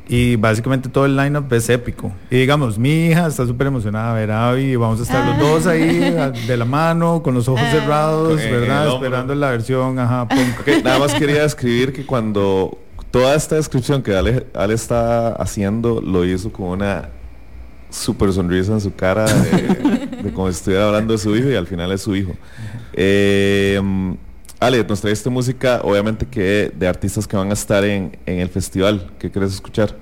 [0.08, 2.12] y básicamente todo el lineup es épico.
[2.30, 5.36] Y digamos, mi hija está súper emocionada de ver a Abby vamos a estar los
[5.36, 5.38] Ah.
[5.38, 7.70] dos ahí a- de la mano, con los ojos Ah.
[7.70, 8.88] cerrados, ¿verdad?
[8.94, 10.60] Esperando la versión, ajá, punk.
[10.60, 12.76] Ok, nada más quería escribir que cuando
[13.12, 17.08] toda esta descripción que Ale, Ale está haciendo lo hizo con una
[17.88, 21.54] super sonrisa en su cara de, de como si estuviera hablando de su hijo y
[21.54, 22.32] al final es su hijo.
[22.92, 23.80] Eh,
[24.60, 28.48] Ale, nos traiste música, obviamente que de artistas que van a estar en, en el
[28.50, 29.10] festival.
[29.18, 29.96] ¿Qué quieres escuchar?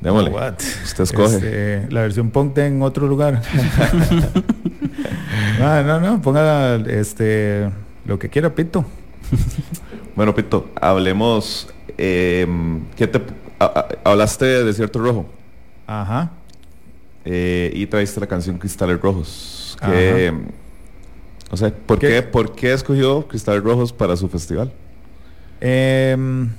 [0.00, 0.30] Démosle.
[0.30, 0.54] What?
[0.84, 1.34] Usted escoge.
[1.36, 3.42] Este, la versión punk de en otro lugar.
[5.60, 7.70] Ah, no, no, ponga este
[8.04, 8.84] lo que quiera, Pito.
[10.16, 11.68] Bueno, Pito, hablemos.
[11.96, 12.46] eh,
[12.96, 13.20] ¿qué te,
[13.58, 15.26] a- a- hablaste de Desierto Rojo
[15.86, 16.30] Ajá.
[17.24, 19.76] eh, y traíste la canción Cristales Rojos.
[19.80, 20.38] Que, Ajá.
[21.50, 22.08] O sea, ¿por ¿Qué?
[22.08, 22.22] qué?
[22.22, 24.72] ¿por qué escogió Cristales Rojos para su festival?
[25.60, 26.50] Em,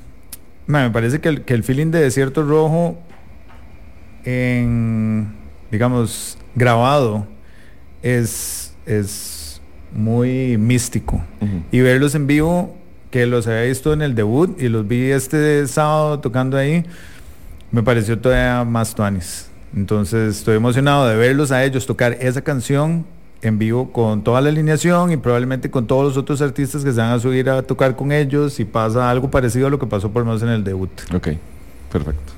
[0.67, 2.97] me parece que el, que el feeling de Desierto Rojo
[4.25, 5.33] en,
[5.71, 7.27] digamos, grabado
[8.01, 9.61] es, es
[9.93, 11.23] muy místico.
[11.71, 12.75] Y verlos en vivo,
[13.11, 16.83] que los había visto en el debut y los vi este sábado tocando ahí,
[17.71, 19.49] me pareció todavía más tuanis.
[19.75, 23.05] Entonces estoy emocionado de verlos a ellos tocar esa canción
[23.45, 26.99] en vivo con toda la alineación y probablemente con todos los otros artistas que se
[26.99, 30.11] van a subir a tocar con ellos y pasa algo parecido a lo que pasó
[30.11, 30.89] por lo menos en el debut.
[31.13, 31.29] Ok,
[31.91, 32.33] perfecto.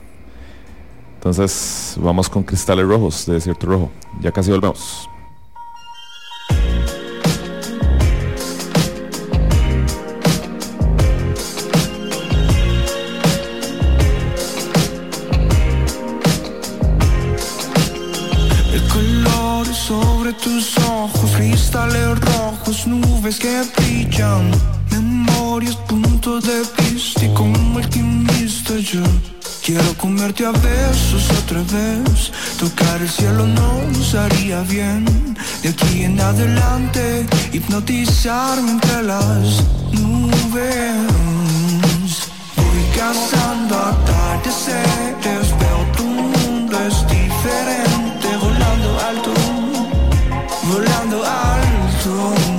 [1.16, 3.92] Entonces, vamos con Cristales Rojos de Desierto Rojo.
[4.22, 5.10] Ya casi volvemos.
[18.74, 18.84] El
[21.58, 24.52] cristales rojos, nubes que brillan,
[24.92, 27.26] memorias, puntos de vista.
[27.26, 29.02] Y como alquimista yo
[29.66, 35.04] quiero comerte a besos otra vez, tocar el cielo nos haría bien,
[35.64, 40.94] de aquí en adelante hipnotizarme entre las nubes.
[42.56, 47.87] Voy cazando atardeceres, veo tu mundo es diferente,
[51.24, 52.57] alto.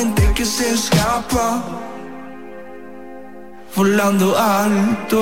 [0.00, 1.62] Mente que se escapa.
[3.76, 5.20] Volando alto,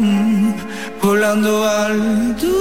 [0.00, 0.54] mm,
[1.02, 2.52] volando alto.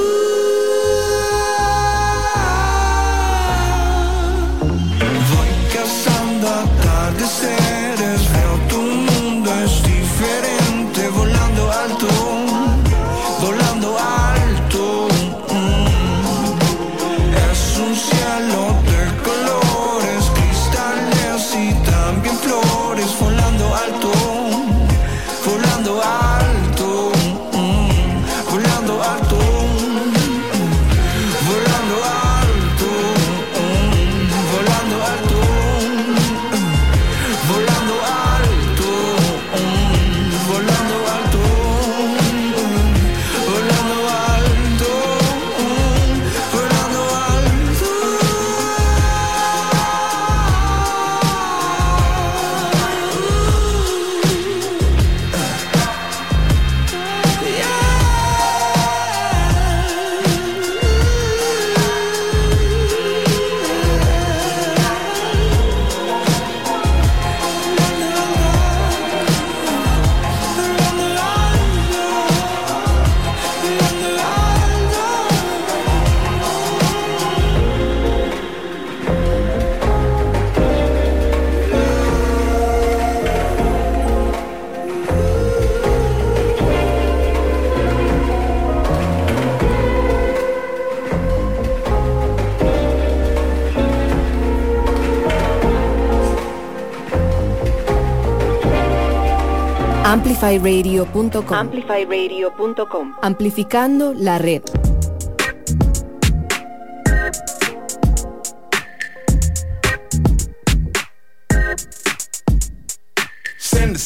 [100.21, 101.57] Amplifyradio.com.
[101.57, 103.15] Amplifyradio.com.
[103.21, 104.80] Amplificando la red.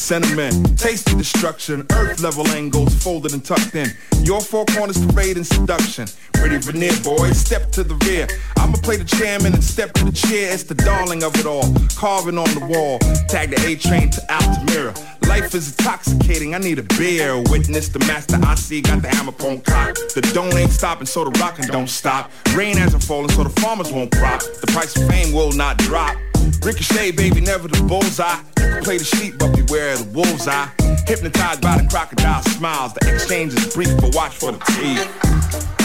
[0.06, 0.78] sentiment.
[0.78, 3.88] Taste destruction, earth level angles folded and tucked in.
[4.22, 6.06] Your four corners parade and seduction.
[6.32, 8.28] Pretty veneer, boys, step to the rear.
[8.56, 10.52] I'ma play the chairman and step to the chair.
[10.54, 13.00] It's the darling of it all, carving on the wall.
[13.26, 14.94] Tag the A train to Altamira.
[15.26, 17.42] Life is intoxicating, I need a beer.
[17.50, 19.96] Witness the master I see, got the hammer phone cock.
[20.14, 22.30] The dome ain't stopping, so the rockin' don't stop.
[22.54, 24.40] Rain hasn't fallen, so the farmers won't crop.
[24.40, 26.16] The price of fame will not drop.
[26.62, 28.38] Ricochet, baby, never the bullseye.
[28.58, 30.70] You can play the sheep, but beware the wolves eye.
[31.06, 35.75] Hypnotized by the crocodile smiles, the exchange is brief, but watch for the teeth.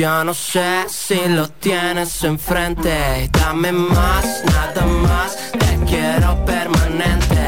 [0.00, 3.28] Yo no sé si lo tienes enfrente.
[3.32, 7.39] Dame más, nada más, te quiero permanente.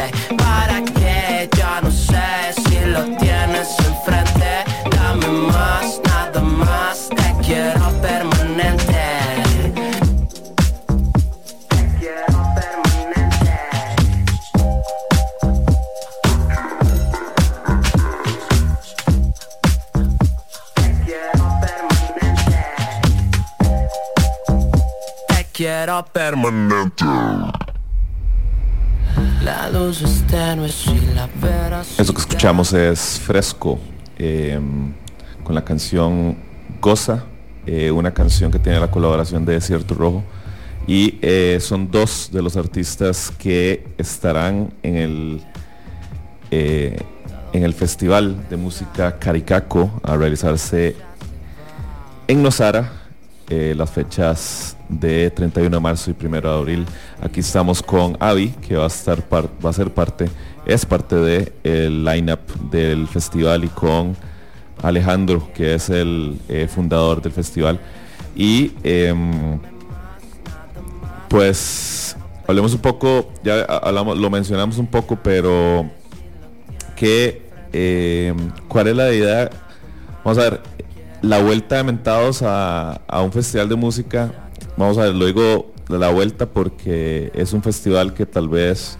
[31.98, 33.78] Eso que escuchamos es Fresco,
[34.18, 34.58] eh,
[35.44, 36.36] con la canción
[36.80, 37.24] Goza,
[37.66, 40.24] eh, una canción que tiene la colaboración de Desierto Rojo.
[40.86, 45.42] Y eh, son dos de los artistas que estarán en el,
[46.50, 46.98] eh,
[47.52, 50.96] en el Festival de Música Caricaco a realizarse
[52.26, 52.90] en Nosara
[53.48, 56.86] eh, las fechas de 31 de marzo y 1 de abril.
[57.20, 60.28] Aquí estamos con Avi, que va a estar par- va a ser parte,
[60.66, 62.40] es parte de el lineup
[62.70, 64.16] del festival y con
[64.82, 67.78] Alejandro, que es el eh, fundador del festival.
[68.34, 69.58] Y em,
[71.28, 72.16] pues
[72.46, 75.88] hablemos un poco, ya hablamos, lo mencionamos un poco, pero
[76.96, 79.50] que em, cuál es la idea
[80.24, 80.60] Vamos a ver,
[81.20, 84.30] la vuelta de Mentados a, a un festival de música,
[84.76, 88.98] vamos a ver, lo digo de la vuelta porque es un festival que tal vez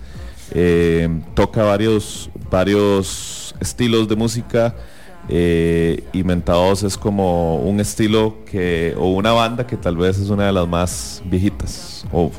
[0.53, 4.75] eh, toca varios, varios estilos de música
[5.29, 10.29] eh, y Mentados es como un estilo que, o una banda que tal vez es
[10.29, 12.31] una de las más viejitas, o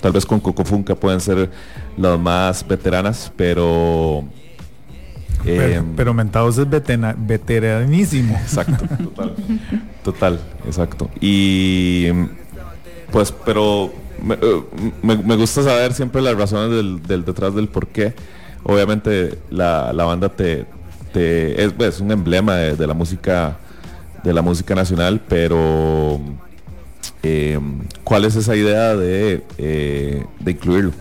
[0.00, 1.50] tal vez con Coco Funka pueden ser
[1.96, 4.24] las más veteranas, pero...
[5.44, 8.36] Pero, eh, pero Mentados es vetena- veteranísimo.
[8.36, 9.34] Exacto, total.
[10.04, 11.10] Total, exacto.
[11.20, 12.06] Y
[13.12, 13.92] pues, pero
[14.22, 14.62] me, eh,
[15.02, 16.70] me- gusta saber siempre las razones
[17.06, 18.14] del, detrás del por qué.
[18.64, 20.66] Obviamente la, banda te,
[21.14, 23.58] es, pues, un emblema de, la música
[24.24, 26.20] de la música nacional, pero
[27.22, 27.58] eh,
[28.04, 30.92] ¿cuál es esa idea de, eh, de incluirlo?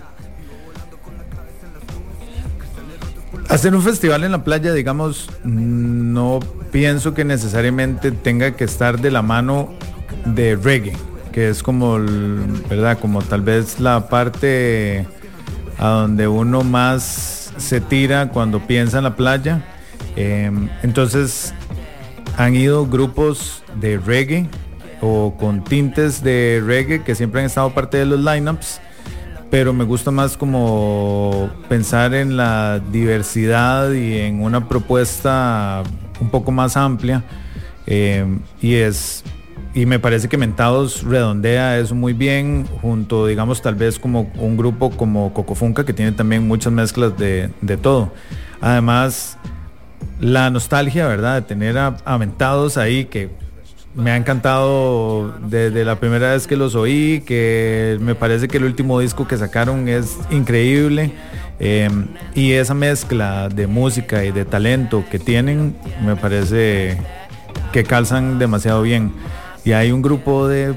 [3.47, 6.39] Hacer un festival en la playa, digamos, no
[6.71, 9.69] pienso que necesariamente tenga que estar de la mano
[10.25, 10.93] de reggae,
[11.31, 11.99] que es como,
[12.69, 12.99] ¿verdad?
[12.99, 15.05] Como tal vez la parte
[15.77, 19.63] a donde uno más se tira cuando piensa en la playa.
[20.15, 20.51] Eh,
[20.83, 21.53] entonces,
[22.37, 24.49] han ido grupos de reggae
[25.01, 28.81] o con tintes de reggae que siempre han estado parte de los lineups
[29.51, 35.83] pero me gusta más como pensar en la diversidad y en una propuesta
[36.21, 37.23] un poco más amplia
[37.85, 38.25] eh,
[38.61, 39.23] y es
[39.73, 44.57] y me parece que Mentados redondea eso muy bien junto digamos tal vez como un
[44.57, 48.11] grupo como Cocofunca que tiene también muchas mezclas de, de todo
[48.59, 49.37] además
[50.19, 53.29] la nostalgia verdad de tener a, a Mentados ahí que
[53.95, 58.63] me ha encantado desde la primera vez que los oí, que me parece que el
[58.63, 61.11] último disco que sacaron es increíble.
[61.59, 61.89] eh,
[62.33, 66.97] y esa mezcla de música y de talento que tienen, me parece
[67.71, 69.11] que calzan demasiado bien.
[69.63, 70.75] Y hay un grupo de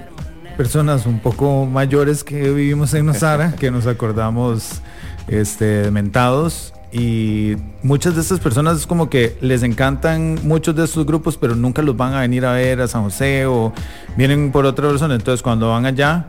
[0.57, 4.82] personas un poco mayores que vivimos en Nosara, que nos acordamos
[5.28, 6.72] este, mentados.
[6.93, 11.57] Y muchas de estas personas es como que les encantan muchos de estos grupos, pero
[11.57, 13.72] nunca los van a venir a ver a San José o
[14.16, 15.11] vienen por otra razón.
[15.11, 16.26] Entonces cuando van allá,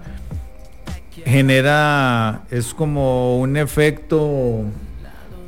[1.23, 4.61] genera, es como un efecto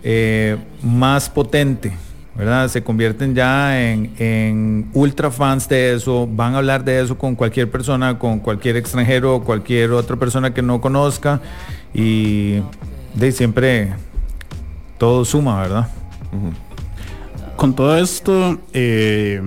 [0.03, 1.97] eh, más potente,
[2.37, 2.67] ¿verdad?
[2.67, 7.35] Se convierten ya en, en ultra fans de eso, van a hablar de eso con
[7.35, 11.41] cualquier persona, con cualquier extranjero cualquier otra persona que no conozca
[11.93, 12.59] y
[13.15, 13.93] de siempre
[14.97, 15.87] todo suma, ¿verdad?
[17.55, 19.41] Con todo esto, eh,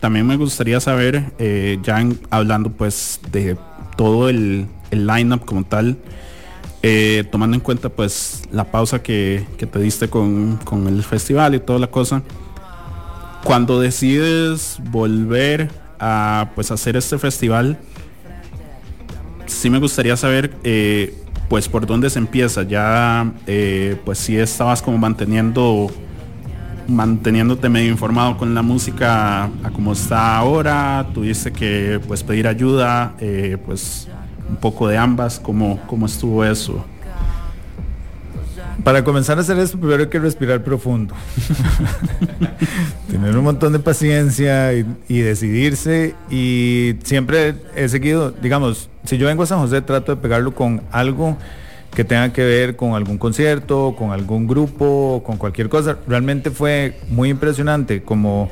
[0.00, 3.56] también me gustaría saber, eh, ya hablando pues de
[3.96, 5.96] todo el, el lineup como tal,
[6.86, 11.54] eh, tomando en cuenta pues la pausa que, que te diste con, con el festival
[11.54, 12.22] y toda la cosa,
[13.42, 17.78] cuando decides volver a pues hacer este festival,
[19.46, 21.14] sí me gustaría saber eh,
[21.48, 22.64] pues por dónde se empieza.
[22.64, 25.90] Ya eh, pues si estabas como manteniendo
[26.86, 33.14] manteniéndote medio informado con la música a como está ahora, tuviste que pues pedir ayuda,
[33.64, 34.06] pues
[34.48, 36.84] un poco de ambas, ¿cómo, cómo estuvo eso?
[38.82, 41.14] Para comenzar a hacer esto, primero hay que respirar profundo.
[43.10, 46.14] Tener un montón de paciencia y, y decidirse.
[46.30, 50.82] Y siempre he seguido, digamos, si yo vengo a San José, trato de pegarlo con
[50.90, 51.36] algo
[51.94, 55.98] que tenga que ver con algún concierto, con algún grupo, con cualquier cosa.
[56.06, 58.50] Realmente fue muy impresionante como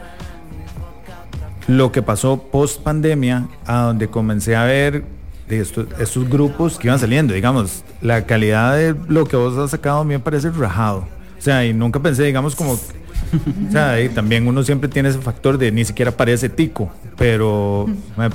[1.66, 5.04] lo que pasó post pandemia, a donde comencé a ver
[5.48, 10.00] de estos, grupos que iban saliendo, digamos, la calidad de lo que vos has sacado
[10.00, 11.06] a mí me parece rajado.
[11.38, 12.72] O sea, y nunca pensé, digamos, como...
[12.72, 17.86] O sea, y también uno siempre tiene ese factor de ni siquiera parece tico, pero,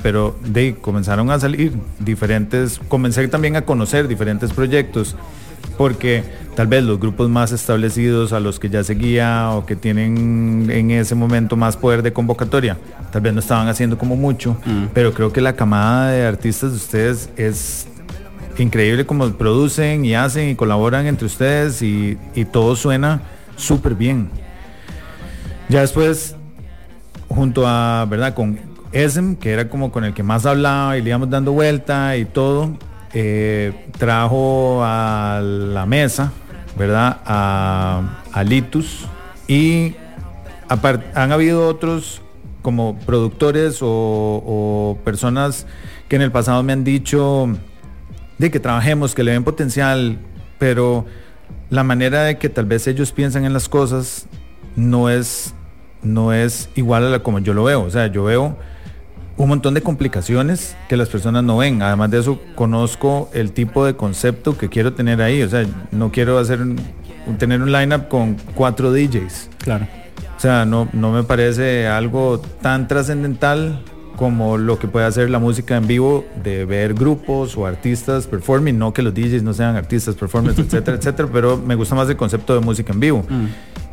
[0.02, 5.14] pero de comenzaron a salir diferentes, comencé también a conocer diferentes proyectos,
[5.78, 6.24] porque
[6.56, 10.90] tal vez los grupos más establecidos a los que ya seguía o que tienen en
[10.90, 12.76] ese momento más poder de convocatoria,
[13.12, 14.56] tal vez no estaban haciendo como mucho,
[14.92, 17.86] pero creo que la camada de artistas de ustedes es
[18.58, 23.22] increíble como producen y hacen y colaboran entre ustedes y, y todo suena
[23.56, 24.28] súper bien.
[25.68, 26.34] Ya después,
[27.28, 28.34] junto a, ¿verdad?
[28.34, 28.58] Con
[28.90, 32.24] Esem, que era como con el que más hablaba y le íbamos dando vuelta y
[32.24, 32.76] todo,
[33.12, 36.32] eh, trajo a la mesa,
[36.76, 37.20] ¿verdad?
[37.24, 39.06] A, a Litus
[39.46, 39.94] y
[40.68, 42.22] han habido otros
[42.62, 45.66] como productores o, o personas
[46.08, 47.48] que en el pasado me han dicho
[48.38, 50.18] de que trabajemos, que le ven potencial,
[50.58, 51.06] pero
[51.70, 54.26] la manera de que tal vez ellos piensan en las cosas
[54.76, 55.54] no es,
[56.02, 57.82] no es igual a la como yo lo veo.
[57.82, 58.56] O sea, yo veo
[59.38, 61.80] un montón de complicaciones que las personas no ven.
[61.80, 65.42] Además de eso, conozco el tipo de concepto que quiero tener ahí.
[65.42, 66.76] O sea, no quiero hacer un-
[67.38, 69.50] tener un lineup con cuatro DJs.
[69.58, 69.86] Claro.
[70.36, 73.82] O sea, no, no me parece algo tan trascendental
[74.16, 78.76] como lo que puede hacer la música en vivo de ver grupos o artistas performing,
[78.76, 82.16] no que los DJs no sean artistas, performers, etcétera, etcétera, pero me gusta más el
[82.16, 83.24] concepto de música en vivo.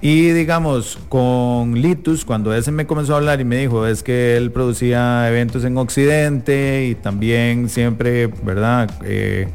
[0.02, 4.38] Y digamos, con Litus, cuando ese me comenzó a hablar y me dijo, es que
[4.38, 8.91] él producía eventos en Occidente y también siempre, ¿verdad?
[9.04, 9.48] Eh,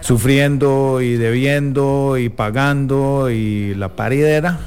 [0.00, 4.58] sufriendo y debiendo y pagando y la paridera.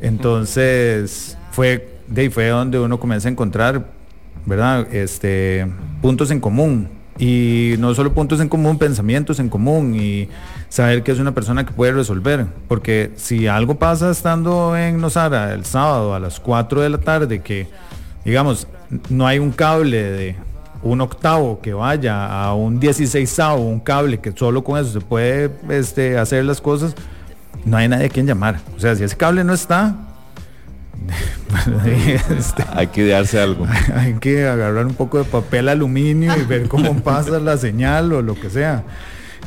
[0.00, 3.86] Entonces fue, de ahí fue donde uno comienza a encontrar,
[4.46, 4.92] ¿verdad?
[4.94, 5.66] Este,
[6.00, 6.88] puntos en común.
[7.18, 9.94] Y no solo puntos en común, pensamientos en común
[10.72, 12.46] saber que es una persona que puede resolver.
[12.66, 17.42] Porque si algo pasa estando en Nosara el sábado a las 4 de la tarde,
[17.42, 17.68] que
[18.24, 18.66] digamos,
[19.10, 20.36] no hay un cable de
[20.82, 25.50] un octavo que vaya a un 16 un cable que solo con eso se puede
[25.68, 26.94] este, hacer las cosas,
[27.66, 28.60] no hay nadie a quien llamar.
[28.74, 29.94] O sea, si ese cable no está,
[32.30, 33.66] este, Hay que idearse algo.
[33.94, 38.22] hay que agarrar un poco de papel aluminio y ver cómo pasa la señal o
[38.22, 38.84] lo que sea.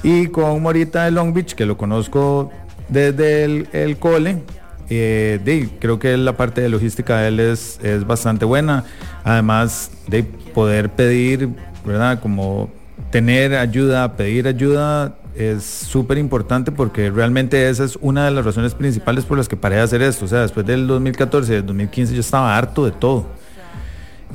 [0.03, 2.51] Y con Morita de Long Beach, que lo conozco
[2.89, 4.43] desde el, cole,
[4.89, 8.83] eh, creo que la parte de logística de él es, es bastante buena.
[9.23, 11.49] Además de poder pedir,
[11.85, 12.19] ¿verdad?
[12.19, 12.69] Como
[13.09, 18.73] tener ayuda, pedir ayuda es súper importante porque realmente esa es una de las razones
[18.73, 20.25] principales por las que paré de hacer esto.
[20.25, 23.25] O sea, después del 2014 y del 2015 yo estaba harto de todo.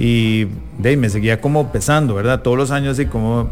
[0.00, 0.46] Y
[0.78, 2.40] de me seguía como pesando, ¿verdad?
[2.40, 3.50] Todos los años así como,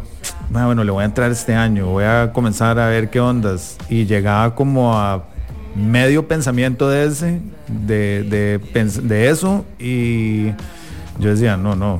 [0.53, 3.77] "Ah, bueno, le voy a entrar este año, voy a comenzar a ver qué ondas.
[3.87, 5.25] Y llegaba como a
[5.75, 8.59] medio pensamiento de ese, de,
[9.03, 10.47] de eso, y
[11.19, 11.99] yo decía, no, no,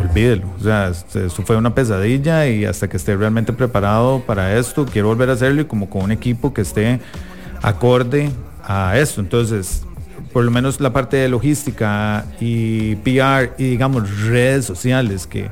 [0.00, 0.46] olvídelo.
[0.60, 4.86] O sea, este, esto fue una pesadilla y hasta que esté realmente preparado para esto,
[4.86, 7.00] quiero volver a hacerlo y como con un equipo que esté
[7.62, 8.30] acorde
[8.62, 9.20] a esto.
[9.20, 9.82] Entonces,
[10.38, 15.50] por lo menos la parte de logística y PR y digamos redes sociales, que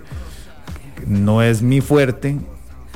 [1.09, 2.37] no es mi fuerte,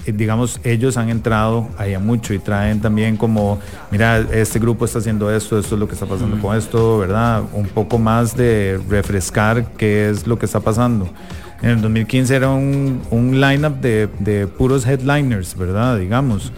[0.06, 3.58] eh, digamos, ellos han entrado ahí a mucho y traen también como,
[3.90, 7.42] mira, este grupo está haciendo esto, esto es lo que está pasando con esto, ¿verdad?
[7.54, 11.08] Un poco más de refrescar qué es lo que está pasando.
[11.60, 15.98] En el 2015 era un, un lineup de, de puros headliners, ¿verdad?
[15.98, 16.52] Digamos.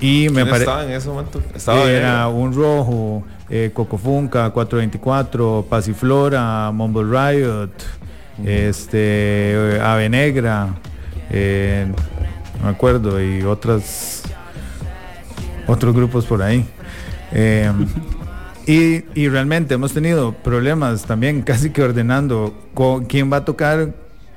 [0.00, 0.62] Y me ¿Quién parece...
[0.62, 1.42] estaba en ese momento?
[1.52, 7.70] Estaba Era un rojo, eh, Cocofunca, 424, Pasiflora, Mumble Riot,
[8.44, 10.68] este, Ave Negra,
[11.30, 11.86] eh,
[12.58, 14.22] no me acuerdo, y otras
[15.66, 16.64] otros grupos por ahí.
[17.32, 17.70] Eh,
[18.66, 23.94] y, y realmente hemos tenido problemas también casi que ordenando con quién va a tocar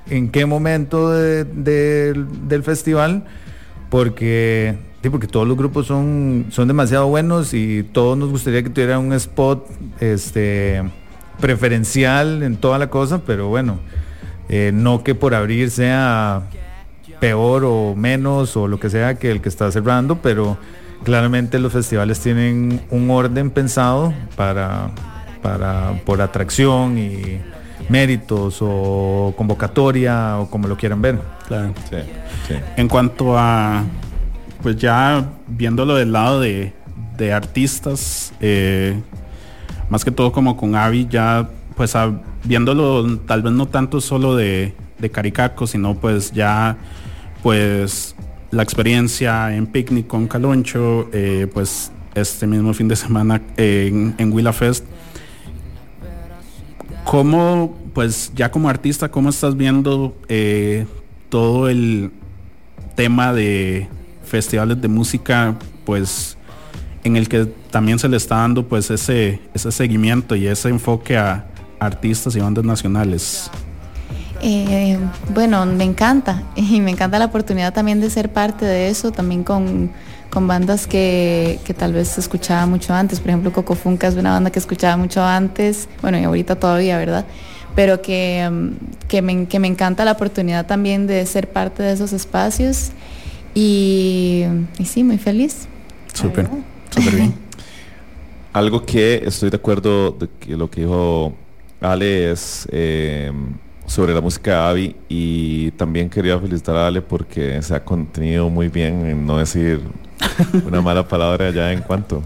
[0.10, 2.14] en qué momento de- de-
[2.48, 3.26] del festival,
[3.90, 8.70] porque, sí, porque todos los grupos son, son demasiado buenos y todos nos gustaría que
[8.70, 9.68] tuviera un spot
[10.00, 10.84] este,
[11.40, 13.80] preferencial en toda la cosa, pero bueno,
[14.50, 16.44] eh, no que por abrir sea
[17.20, 20.58] peor o menos o lo que sea que el que está cerrando, pero
[21.04, 24.92] Claramente los festivales tienen un orden pensado para,
[25.42, 27.42] para por atracción y
[27.88, 31.20] méritos o convocatoria o como lo quieran ver.
[31.48, 31.74] Claro.
[31.90, 31.98] Sí,
[32.48, 32.56] sí.
[32.76, 33.84] En cuanto a,
[34.62, 36.74] pues ya viéndolo del lado de,
[37.18, 39.00] de artistas, eh,
[39.90, 41.94] más que todo como con Avi, ya pues
[42.44, 46.78] viéndolo tal vez no tanto solo de, de Caricaco, sino pues ya
[47.42, 48.16] pues
[48.52, 54.34] la experiencia en picnic con Caloncho, eh, pues este mismo fin de semana en, en
[54.34, 54.86] Willa Fest.
[57.06, 60.86] ¿Cómo, pues ya como artista, cómo estás viendo eh,
[61.30, 62.12] todo el
[62.96, 63.88] tema de
[64.30, 65.56] festivales de música,
[65.86, 66.38] pues
[67.04, 71.18] en el que también se le está dando pues ese, ese seguimiento y ese enfoque
[71.18, 71.46] a
[71.80, 73.50] artistas y bandas nacionales?
[74.42, 74.98] Eh,
[75.34, 79.44] bueno, me encanta y me encanta la oportunidad también de ser parte de eso, también
[79.44, 79.92] con,
[80.30, 83.20] con bandas que, que tal vez escuchaba mucho antes.
[83.20, 86.98] Por ejemplo, Coco Funka es una banda que escuchaba mucho antes, bueno, y ahorita todavía,
[86.98, 87.26] ¿verdad?
[87.76, 91.94] Pero que, mm, que, me, que me encanta la oportunidad también de ser parte de
[91.94, 92.92] esos espacios
[93.54, 94.46] y,
[94.78, 95.68] y sí, muy feliz.
[96.14, 96.48] Súper,
[96.90, 97.34] súper bien.
[98.54, 101.36] Algo que estoy de acuerdo de que lo que dijo
[101.82, 103.32] Ale es eh,
[103.86, 108.50] sobre la música de Avi y también quería felicitar a Ale porque se ha contenido
[108.50, 109.82] muy bien en no decir
[110.66, 112.24] una mala palabra ya en cuanto.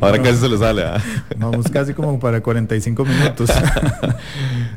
[0.00, 0.84] Ahora casi se le sale.
[0.84, 1.02] ¿ah?
[1.36, 3.50] Vamos casi como para 45 minutos.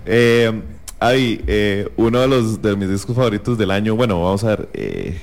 [0.10, 0.62] Eh,
[1.00, 4.70] Avi, eh, uno de los de mis discos favoritos del año, bueno, vamos a ver,
[4.74, 5.20] eh,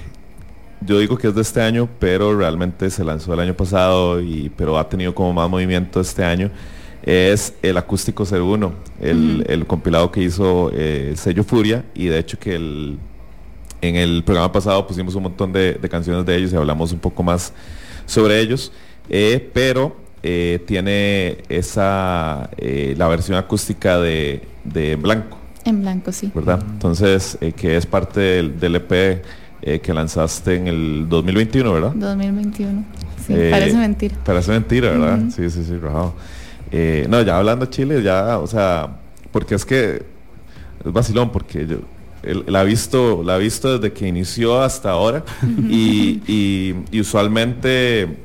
[0.81, 4.53] yo digo que es de este año, pero realmente se lanzó el año pasado, y,
[4.57, 6.51] pero ha tenido como más movimiento este año,
[7.03, 12.21] es el Acústico 01, el, el compilado que hizo eh, el sello Furia, y de
[12.21, 12.97] hecho que el,
[13.81, 17.01] en el programa pasado pusimos un montón de, de canciones de ellos y hablamos un
[17.01, 17.53] poco más
[18.07, 18.71] sobre ellos,
[19.09, 25.44] eh, pero eh, tiene esa, la versión acústica de, de Blanco.
[25.65, 26.31] En blanco, sí.
[26.35, 26.61] ¿verdad?
[26.73, 29.23] Entonces, eh, que es parte del, del EP
[29.63, 31.93] eh, que lanzaste en el 2021, ¿verdad?
[31.95, 32.85] 2021.
[33.27, 34.15] Sí, Eh, parece mentira.
[34.25, 35.19] Parece mentira, ¿verdad?
[35.21, 35.31] Ujú.
[35.31, 36.15] Sí, sí, sí, rajado.
[36.71, 38.89] Eh, no, ya hablando de Chile, ya, o sea,
[39.33, 40.03] porque es que
[40.85, 41.79] es vacilón, porque yo
[42.47, 45.25] la he visto, la visto desde que inició hasta ahora
[45.69, 48.17] y, y- y usualmente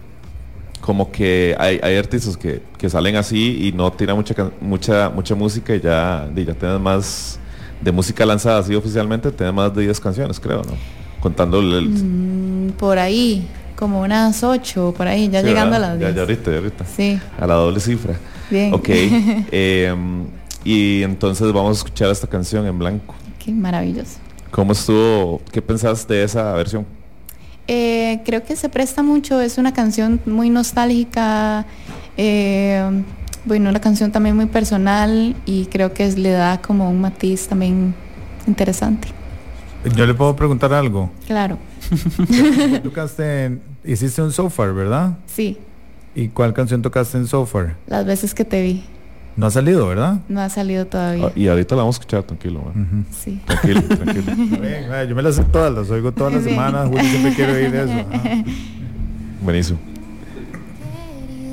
[0.82, 5.36] como que hay, hay artistas que, que salen así y no tiran mucha mucha mucha
[5.36, 7.40] música y ya, y ya tienen más
[7.82, 10.74] de música lanzada así oficialmente, tienen más de 10 canciones, creo, ¿no?
[11.22, 15.92] Contando el, Mm, por ahí, como unas 8, por ahí, ya Sí, llegando ¿verdad?
[15.92, 16.16] a las Ya, 10.
[16.16, 16.86] ya ahorita, ya ahorita.
[16.86, 17.20] Sí.
[17.40, 18.16] A la doble cifra.
[18.50, 18.74] Bien.
[18.74, 18.88] Ok.
[18.90, 19.96] eh,
[20.64, 23.16] y entonces vamos a escuchar esta canción en blanco.
[23.44, 24.18] Qué maravilloso.
[24.52, 25.42] ¿Cómo estuvo?
[25.52, 26.86] ¿Qué pensás de esa versión?
[27.72, 31.67] Eh, creo que se presta mucho, es una canción muy nostálgica,
[32.17, 33.03] eh,
[33.45, 37.47] bueno, una canción también muy personal y creo que es- le da como un matiz
[37.47, 37.93] también
[38.47, 39.09] interesante.
[39.95, 41.11] Yo le puedo preguntar algo.
[41.28, 41.59] Claro,
[42.84, 45.17] tocaste, hiciste un So Far, ¿verdad?
[45.28, 45.57] sí,
[46.15, 47.76] ¿Y cuál canción tocaste en So Far?
[47.86, 48.84] las veces que te vi,
[49.40, 50.20] No ha salido, ¿verdad?
[50.28, 51.28] no ha salido todavía.
[51.28, 52.62] Ah, y ahorita la vamos a escuchar, tranquilo.
[52.76, 53.06] man.
[53.12, 53.40] Sí.
[53.46, 54.36] Tranquilo, tranquilo.
[54.36, 56.88] Bien, yo me las sé todas, las oigo todas las semanas.
[56.90, 57.94] Julio siempre quiero oír eso.
[58.12, 58.44] ajá.
[59.42, 59.80] Buenísimo.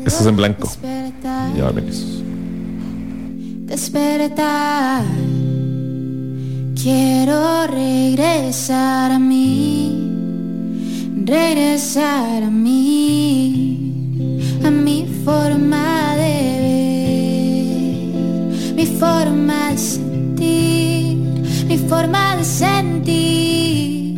[0.05, 0.68] Esto es en blanco.
[1.57, 2.22] Ya venimos.
[3.66, 5.05] despertar.
[6.82, 10.12] Quiero regresar a mí,
[11.24, 14.30] regresar a mí,
[14.64, 16.22] a mi forma de
[16.61, 16.65] ver,
[18.77, 21.16] mi forma de sentir,
[21.66, 24.16] mi forma de sentir.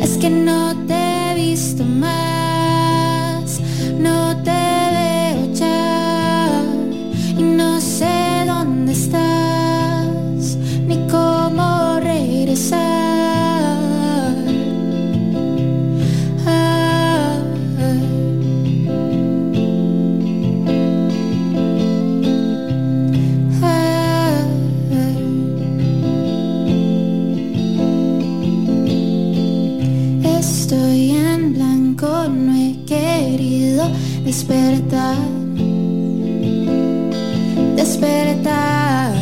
[0.00, 2.25] Es que no te he visto más,
[34.36, 35.16] despertar,
[37.74, 39.14] despertar.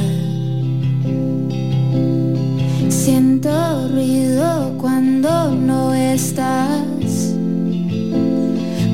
[2.88, 3.50] Siento
[3.92, 7.32] ruido cuando no estás,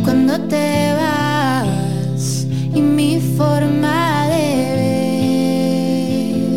[0.05, 4.47] cuando te vas y mi forma de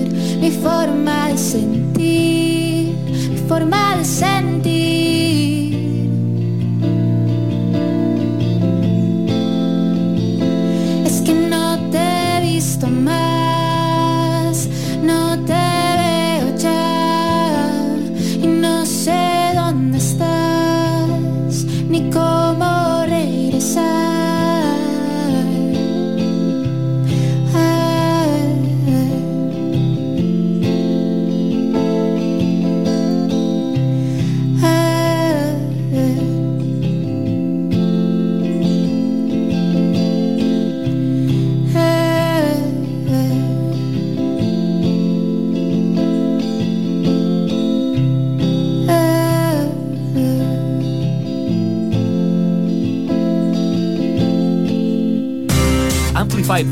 [0.09, 2.97] ver, mi forma de sentir,
[3.31, 4.82] mi forma de sentir.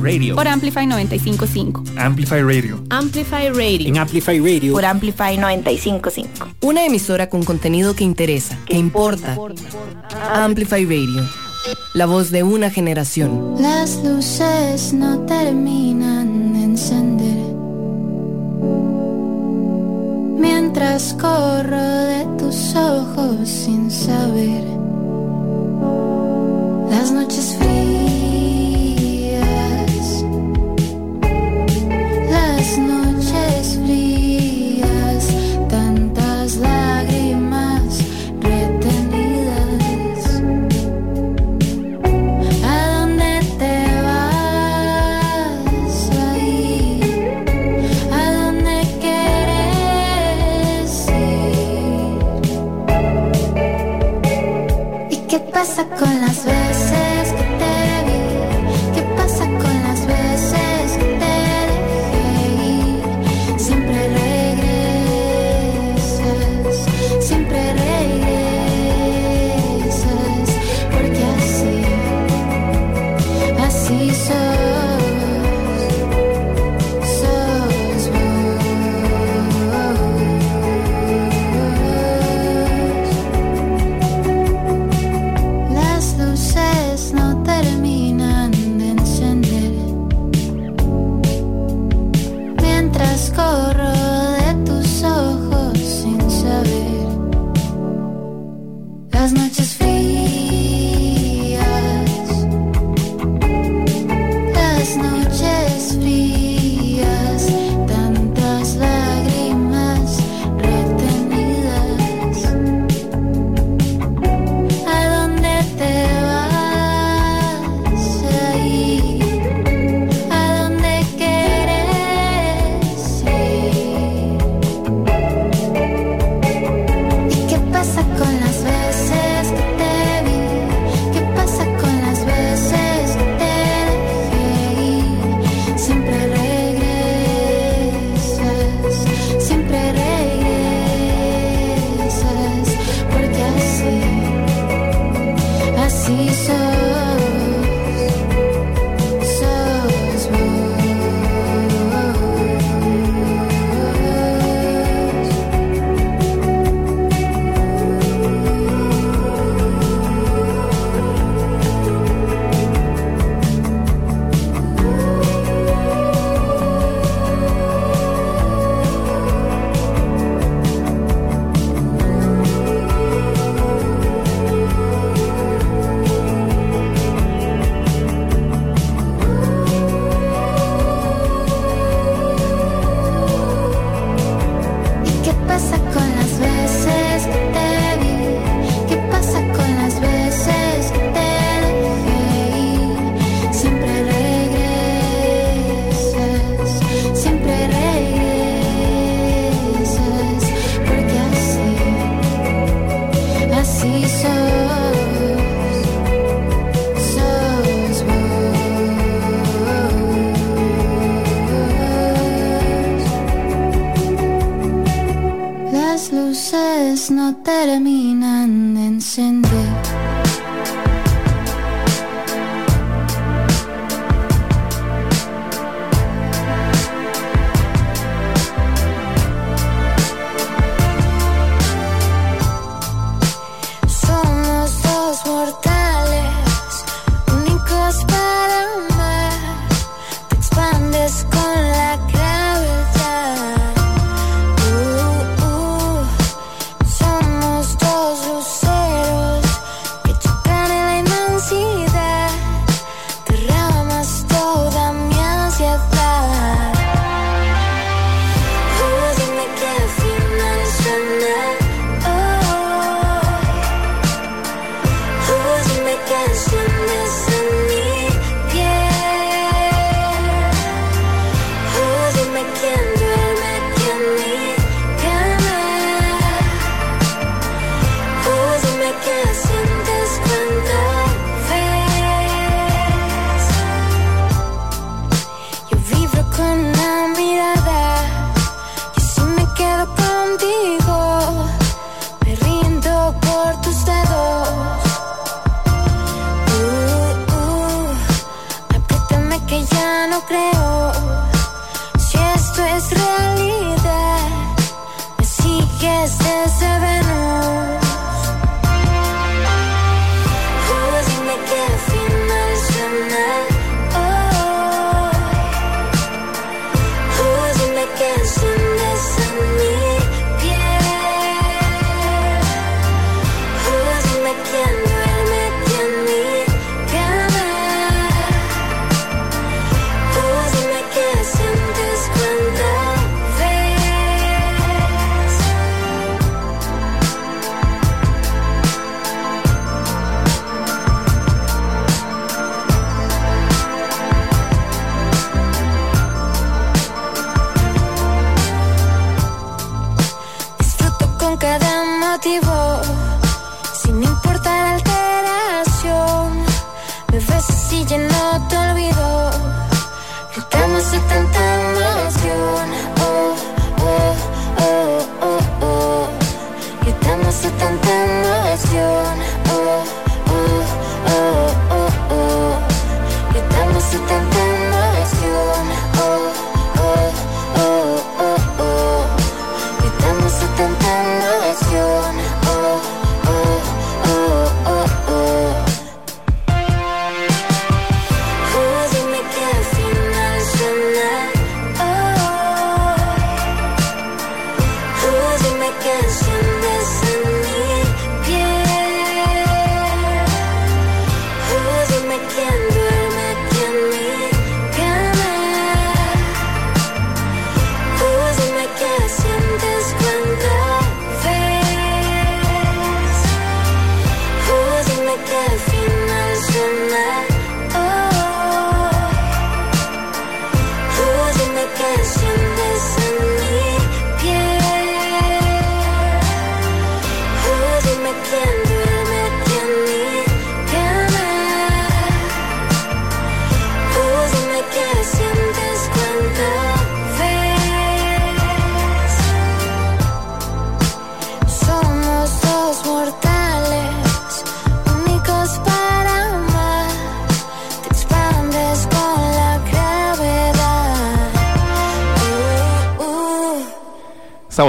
[0.01, 0.35] Radio.
[0.35, 1.83] Por Amplify 955.
[1.97, 2.83] Amplify Radio.
[2.89, 3.87] Amplify Radio.
[3.87, 4.73] En Amplify Radio.
[4.73, 6.47] Por Amplify 955.
[6.61, 9.31] Una emisora con contenido que interesa, que, importa.
[9.31, 9.63] importa.
[10.43, 11.27] Amplify Radio.
[11.93, 13.55] La voz de una generación.
[13.59, 17.37] Las luces no terminan de encender.
[20.39, 24.80] Mientras corro de tus ojos sin saber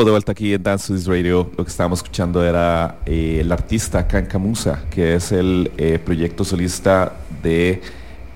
[0.02, 1.48] Estamos de vuelta aquí en Dance This Radio.
[1.56, 7.12] Lo que estábamos escuchando era eh, el artista Kankamusa, que es el eh, proyecto solista
[7.40, 7.80] de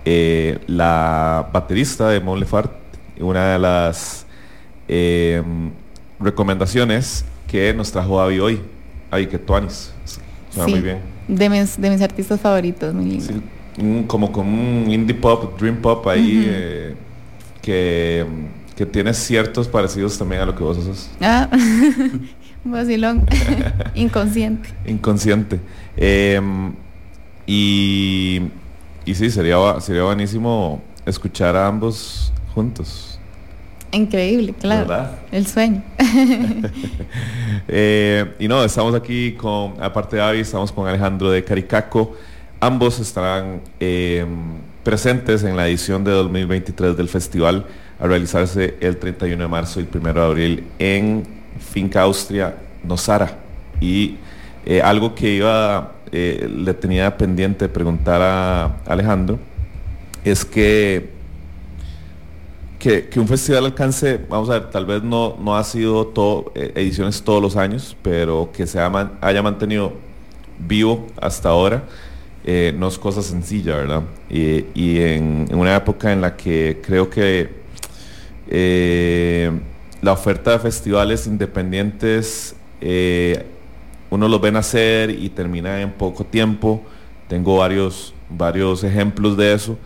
[0.04, 2.70] eh, la baterista de Mon Lefart.
[3.18, 4.26] Una de las
[4.86, 5.42] eh,
[6.20, 8.60] recomendaciones que nos trajo Avi hoy.
[9.10, 9.90] Avi que Tuanis.
[10.50, 10.98] Suena Sí, muy bien.
[11.26, 13.24] De mis, de mis artistas favoritos, muy lindo.
[13.24, 13.42] Sí,
[13.82, 16.94] un- como con un indie pop, dream pop ahí,
[17.60, 18.24] que,
[18.76, 21.10] que tiene ciertos parecidos también a lo que vos haces.
[21.20, 21.48] Ah,
[22.64, 23.26] vacilón
[23.94, 24.68] inconsciente.
[24.86, 25.58] Inconsciente.
[25.96, 26.40] Eh,
[27.46, 28.42] y,
[29.06, 33.18] y sí, sería, sería buenísimo escuchar a ambos juntos.
[33.92, 34.86] Increíble, claro.
[34.86, 35.18] ¿Verdad?
[35.32, 35.82] El sueño.
[37.68, 42.14] Eh, y no, estamos aquí con, aparte de Avi, estamos con Alejandro de Caricaco.
[42.60, 44.24] Ambos estarán eh,
[44.84, 47.66] presentes en la edición de 2023 del festival
[47.98, 51.22] a realizarse el 31 de marzo y el 1 de abril en
[51.58, 53.38] Finca Austria, Nosara.
[53.80, 54.16] Y
[54.64, 59.38] eh, algo que iba, eh, le tenía pendiente preguntar a Alejandro
[60.24, 61.14] es que
[62.78, 66.52] que, que un festival alcance, vamos a ver, tal vez no, no ha sido todo,
[66.54, 69.94] eh, ediciones todos los años, pero que se haya mantenido
[70.58, 71.84] vivo hasta ahora,
[72.74, 74.02] no es cosa sencilla, ¿verdad?
[74.30, 77.55] Y, y en una época en la que creo que
[78.48, 79.50] eh,
[80.02, 83.46] la oferta de festivales independientes, eh,
[84.10, 86.82] uno los ven hacer y termina en poco tiempo.
[87.28, 89.78] Tengo varios, varios ejemplos de eso.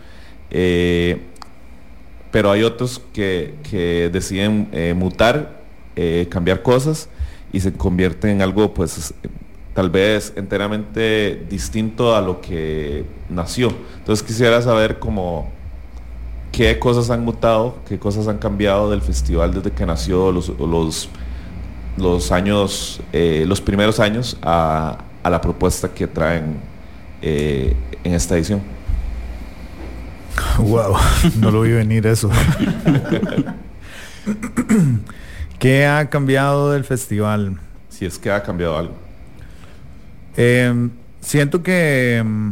[0.51, 1.21] Eh,
[2.31, 5.61] pero hay otros que, que deciden mutar,
[6.29, 7.09] cambiar cosas
[7.51, 9.13] y se convierten en algo pues
[9.73, 13.73] tal vez enteramente distinto a lo que nació.
[13.97, 15.51] Entonces quisiera saber como
[16.51, 21.09] qué cosas han mutado, qué cosas han cambiado del festival desde que nació, los, los,
[21.97, 26.57] los años, eh, los primeros años a, a la propuesta que traen
[27.21, 28.61] eh, en esta edición.
[30.57, 30.95] Wow,
[31.39, 32.29] no lo vi venir eso.
[35.59, 37.59] ¿Qué ha cambiado del festival?
[37.89, 38.93] Si es que ha cambiado algo.
[40.35, 42.51] Eh, siento que mm,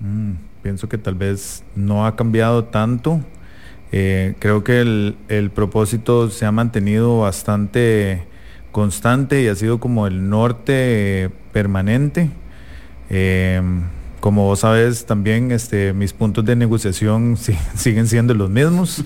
[0.00, 3.20] mm, pienso que tal vez no ha cambiado tanto.
[3.92, 8.24] Eh, creo que el, el propósito se ha mantenido bastante
[8.72, 12.30] constante y ha sido como el norte eh, permanente.
[13.10, 13.60] Eh,
[14.20, 19.04] como vos sabes, también este, mis puntos de negociación si- siguen siendo los mismos.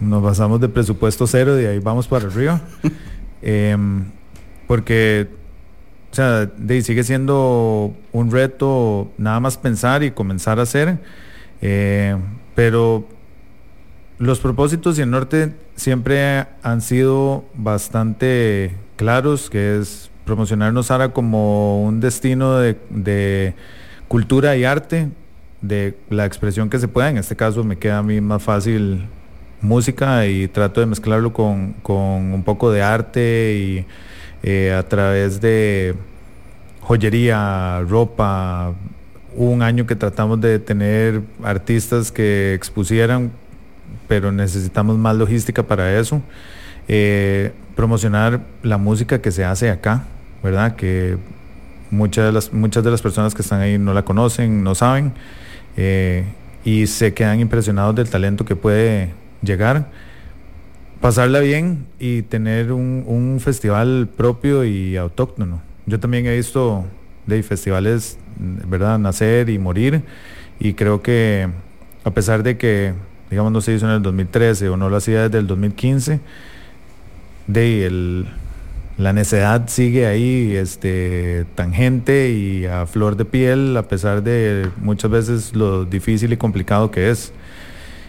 [0.00, 2.60] Nos basamos de presupuesto cero y ahí vamos para arriba.
[3.42, 4.04] Em,
[4.68, 5.28] porque,
[6.10, 6.50] o sea,
[6.82, 10.98] sigue siendo un reto nada más pensar y comenzar a hacer.
[11.62, 12.16] eh,
[12.54, 13.06] pero
[14.18, 21.82] los propósitos y el norte siempre han sido bastante claros, que es promocionarnos ahora como
[21.82, 23.54] un destino de, de
[24.08, 25.08] cultura y arte,
[25.62, 27.08] de la expresión que se pueda.
[27.08, 29.06] En este caso me queda a mí más fácil
[29.62, 33.86] música y trato de mezclarlo con, con un poco de arte y
[34.42, 35.94] eh, a través de
[36.80, 38.74] joyería, ropa.
[39.36, 43.30] Un año que tratamos de tener artistas que expusieran,
[44.08, 46.20] pero necesitamos más logística para eso.
[46.88, 50.04] Eh, promocionar la música que se hace acá,
[50.42, 50.74] ¿verdad?
[50.74, 51.16] Que
[51.90, 55.12] muchas de las, muchas de las personas que están ahí no la conocen, no saben,
[55.76, 56.24] eh,
[56.64, 59.10] y se quedan impresionados del talento que puede
[59.42, 59.86] llegar.
[61.00, 65.62] Pasarla bien y tener un, festival propio y autóctono.
[65.86, 66.84] Yo también he visto
[67.26, 68.98] de festivales, ¿verdad?
[68.98, 70.02] Nacer y morir,
[70.58, 71.48] y creo que
[72.04, 72.92] a pesar de que,
[73.30, 76.20] digamos, no se hizo en el 2013 o no lo hacía desde el 2015,
[77.46, 78.26] de el,
[78.98, 85.10] la necedad sigue ahí este, tangente y a flor de piel, a pesar de muchas
[85.10, 87.32] veces lo difícil y complicado que es.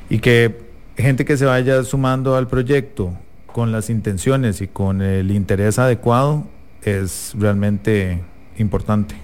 [0.09, 3.13] Y que gente que se vaya sumando al proyecto
[3.47, 6.45] con las intenciones y con el interés adecuado
[6.83, 8.21] es realmente
[8.57, 9.15] importante.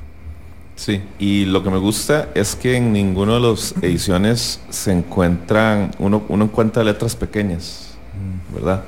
[0.76, 5.92] Sí, y lo que me gusta es que en ninguno de las ediciones se encuentran,
[5.98, 7.98] uno, uno encuentra letras pequeñas,
[8.54, 8.84] ¿verdad?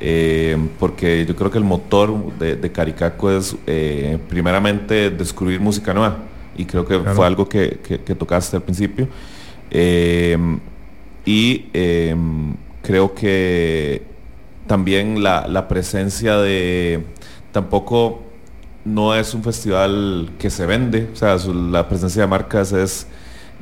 [0.00, 5.94] Eh, porque yo creo que el motor de, de Caricaco es eh, primeramente descubrir música
[5.94, 6.18] nueva,
[6.56, 7.14] y creo que Claro.
[7.14, 9.06] fue algo que, que- que tocaste al principio.
[9.70, 10.36] Eh,
[11.28, 12.16] y eh,
[12.82, 14.02] creo que
[14.66, 17.04] también la, la presencia de
[17.52, 18.22] tampoco
[18.86, 23.06] no es un festival que se vende, o sea, su- la presencia de marcas es,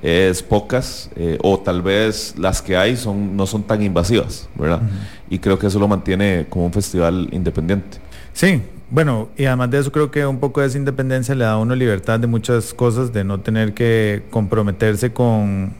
[0.01, 4.83] es pocas, eh, o tal vez las que hay son, no son tan invasivas, ¿verdad?
[5.29, 7.99] Y creo que eso lo mantiene como un festival independiente.
[8.33, 11.53] Sí, bueno, y además de eso creo que un poco de esa independencia le da
[11.53, 15.73] a uno libertad de muchas cosas, de no tener que comprometerse con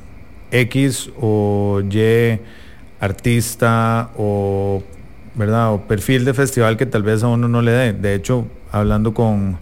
[0.51, 2.41] X o Y
[3.01, 4.83] artista o,
[5.35, 5.73] ¿verdad?
[5.75, 7.93] o perfil de festival que tal vez a uno no le dé.
[7.93, 9.59] De hecho, hablando con,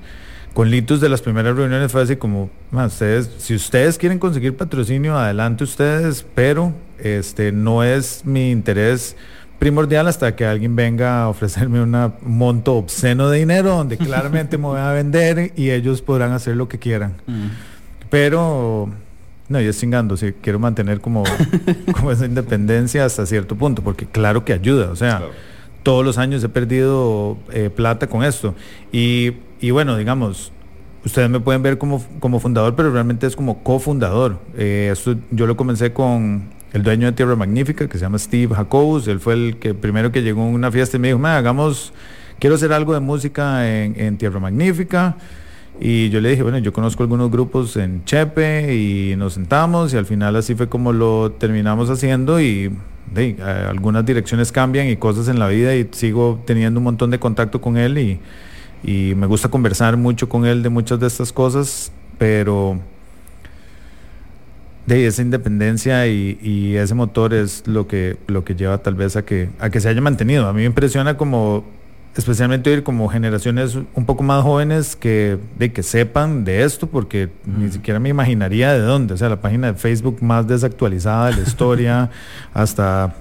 [0.55, 4.57] con Litus de las primeras reuniones fue así como, "Ma, ustedes, si ustedes quieren conseguir
[4.57, 9.17] patrocinio, adelante ustedes, pero este no es mi interés
[9.59, 14.59] primordial hasta que alguien venga a ofrecerme una- un monto obsceno de dinero donde claramente
[14.59, 17.15] me voy a vender y ellos podrán hacer lo que quieran.
[18.11, 18.91] Pero
[19.49, 21.25] no, yo chingando, sí, quiero mantener como,
[21.93, 25.23] como esa independencia hasta cierto punto, porque claro que ayuda, o sea,
[25.83, 28.55] todos los años he perdido eh, plata con esto.
[28.91, 30.51] Y, y bueno, digamos,
[31.05, 34.39] ustedes me pueden ver como, como fundador, pero realmente es como cofundador.
[34.57, 38.55] Eh, esto yo lo comencé con el dueño de Tierra Magnífica, que se llama Steve
[38.55, 41.37] Jacobus, él fue el que primero que llegó a una fiesta y me dijo, "Ma,
[41.37, 41.93] hagamos,
[42.39, 45.17] quiero hacer algo de música en, en Tierra Magnífica.
[45.81, 49.97] Y yo le dije, bueno, yo conozco algunos grupos en Chepe y nos sentamos y
[49.97, 52.73] al final así fue como lo terminamos haciendo y
[53.69, 57.61] algunas direcciones cambian y cosas en la vida y sigo teniendo un montón de contacto
[57.61, 58.21] con él y,
[58.83, 62.79] y me gusta conversar mucho con él de muchas de estas cosas, pero
[64.87, 69.17] de esa independencia y, y ese motor es lo que, lo que lleva tal vez
[69.17, 70.47] a que, a que se haya mantenido.
[70.47, 71.65] A mí me impresiona como,
[72.17, 77.29] especialmente oír como generaciones un poco más jóvenes que, de que sepan de esto, porque
[77.45, 79.15] ni siquiera me imaginaría de dónde.
[79.15, 82.11] O sea, la página de Facebook más desactualizada de la historia
[82.55, 83.15] hasta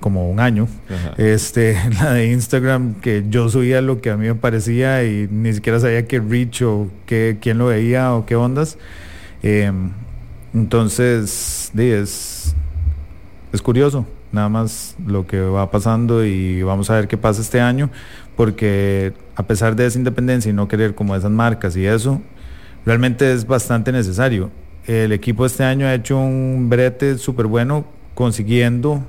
[0.00, 0.68] como un año.
[0.88, 1.14] Ajá.
[1.16, 5.52] Este, la de Instagram, que yo subía lo que a mí me parecía y ni
[5.54, 8.76] siquiera sabía qué reach o qué, quién lo veía o qué ondas.
[9.42, 9.92] Em,
[10.52, 12.54] entonces, es,
[13.52, 17.60] es curioso, nada más lo que va pasando y vamos a ver qué pasa este
[17.60, 17.90] año,
[18.36, 22.20] porque a pesar de esa independencia y no querer como esas marcas y eso,
[22.86, 24.50] realmente es bastante necesario.
[24.86, 27.84] El equipo este año ha hecho un brete súper bueno
[28.14, 29.02] consiguiendo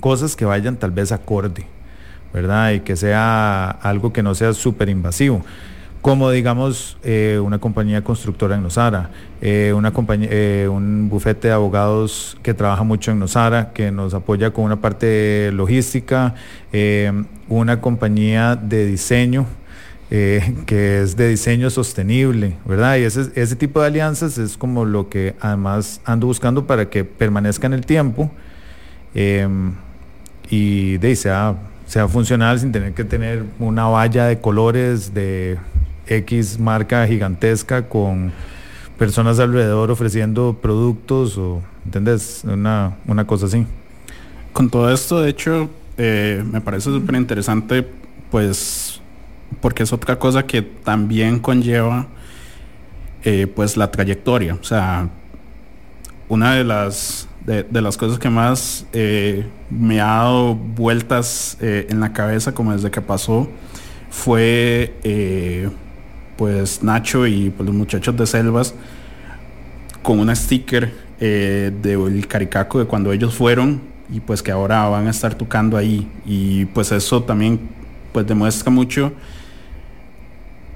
[0.00, 1.66] cosas que vayan tal vez acorde,
[2.32, 2.72] ¿verdad?
[2.72, 5.42] Y que sea algo que no sea súper invasivo.
[6.02, 9.10] Como digamos eh, una compañía constructora en Nosara,
[9.40, 14.14] eh, una compañía, eh, un bufete de abogados que trabaja mucho en Nosara, que nos
[14.14, 16.34] apoya con una parte logística,
[17.48, 19.46] una compañía de diseño
[20.08, 22.96] que es de diseño sostenible, ¿verdad?
[22.96, 27.04] Y ese, ese tipo de alianzas es como lo que además ando buscando para que
[27.04, 28.30] permanezca en el tiempo
[29.14, 29.74] em,
[30.48, 31.56] y de, sea,
[31.86, 35.58] sea funcional sin tener que tener una valla de colores de
[36.08, 38.32] X marca gigantesca con
[38.98, 42.42] personas alrededor ofreciendo productos o, ¿entendés?
[42.44, 43.64] Una, una cosa así.
[44.52, 47.86] Con todo esto, de hecho, eh, me parece súper interesante,
[48.30, 49.00] pues,
[49.60, 52.08] porque es otra cosa que también conlleva,
[53.24, 54.54] eh, pues, la trayectoria.
[54.54, 55.08] O sea,
[56.28, 62.12] una de las, de, las cosas que más eh, me ha dado vueltas en la
[62.12, 63.48] cabeza, como desde que pasó,
[64.10, 64.94] fue,
[66.38, 68.74] pues, Nacho y pues, los muchachos de Selvas
[70.02, 75.06] con una sticker eh, del Caricaco de cuando ellos fueron y pues que ahora van
[75.06, 76.08] a estar tocando ahí.
[76.24, 77.60] Y pues eso también
[78.12, 79.12] pues demuestra mucho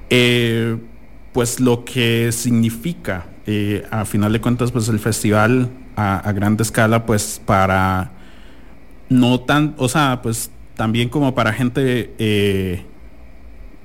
[0.09, 0.77] eh,
[1.31, 6.61] pues lo que significa eh, a final de cuentas pues el festival a, a grande
[6.61, 8.11] escala pues para
[9.09, 12.85] no tan o sea pues también como para gente eh,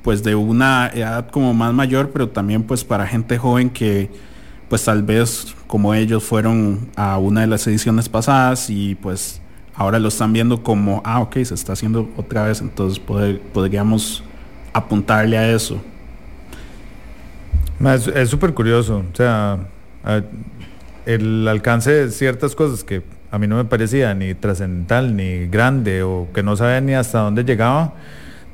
[0.02, 4.10] pues de una edad como más mayor pero también pues para gente joven que
[4.68, 9.40] pues tal vez como ellos fueron a una de las ediciones pasadas y pues
[9.78, 14.24] ahora lo están viendo como, ah, ok, se está haciendo otra vez, entonces poder, podríamos
[14.72, 15.80] apuntarle a eso.
[18.14, 19.68] Es súper curioso, o sea,
[21.06, 26.02] el alcance de ciertas cosas que a mí no me parecía ni trascendental, ni grande,
[26.02, 27.94] o que no sabía ni hasta dónde llegaba,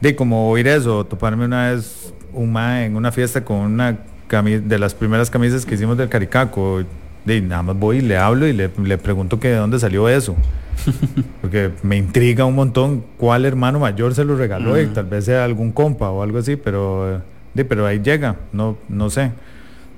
[0.04, 3.96] de como oír eso, toparme una vez un mae en una fiesta con una
[4.28, 6.82] cami- de las primeras camisas que hicimos del Caricaco,
[7.24, 10.08] de nada más voy y le hablo y le, le pregunto que de dónde salió
[10.08, 10.36] eso.
[11.40, 15.44] Porque me intriga un montón cuál hermano mayor se lo regaló y tal vez sea
[15.44, 17.22] algún compa o algo así, pero,
[17.54, 19.32] de, pero ahí llega, no, no sé.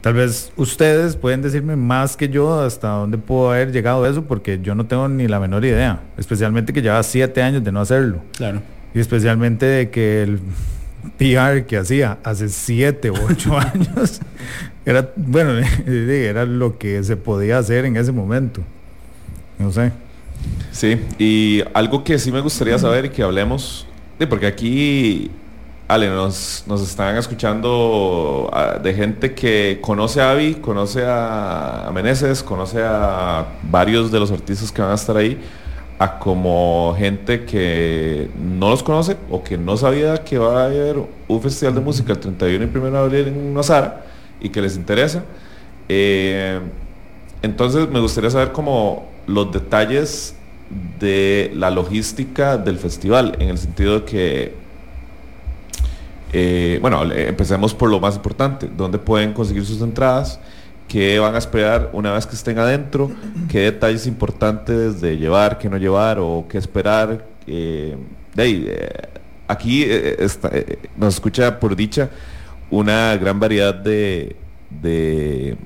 [0.02, 4.60] Tal vez ustedes pueden decirme más que yo hasta dónde pudo haber llegado eso, porque
[4.62, 6.00] yo no tengo ni la menor idea.
[6.16, 8.20] Especialmente que lleva siete años de no hacerlo.
[8.36, 8.60] Claro.
[8.96, 10.40] Y especialmente de que el
[11.18, 14.22] PR que hacía hace siete u ocho años
[14.86, 15.50] era, bueno,
[15.86, 18.62] era lo que se podía hacer en ese momento.
[19.58, 19.92] No sé.
[20.72, 23.86] Sí, y algo que sí me gustaría saber y que hablemos,
[24.18, 25.30] sí, porque aquí,
[25.88, 31.92] Ale, nos, nos están escuchando ah, de gente que conoce a Avi, conoce a, a
[31.92, 35.38] Meneses, conoce a varios de los artistas que van a estar ahí,
[35.98, 40.96] a como gente que no los conoce o que no sabía que va a haber
[41.26, 44.04] un festival de música el 31 y 1 de abril en Nazara
[44.40, 45.24] y que les interesa.
[45.88, 46.60] Eh,
[47.42, 50.34] entonces me gustaría saber como los detalles
[50.98, 54.54] de la logística del festival, en el sentido de que,
[56.32, 60.40] eh, bueno, empecemos por lo más importante, dónde pueden conseguir sus entradas,
[60.96, 63.10] qué van a esperar una vez que estén adentro,
[63.50, 67.22] qué detalles importantes de llevar, qué no llevar o qué esperar.
[67.46, 67.98] eh,
[68.38, 68.88] eh,
[69.46, 72.08] aquí eh, eh, nos escucha por dicha
[72.70, 74.36] una gran variedad de,
[74.70, 75.58] de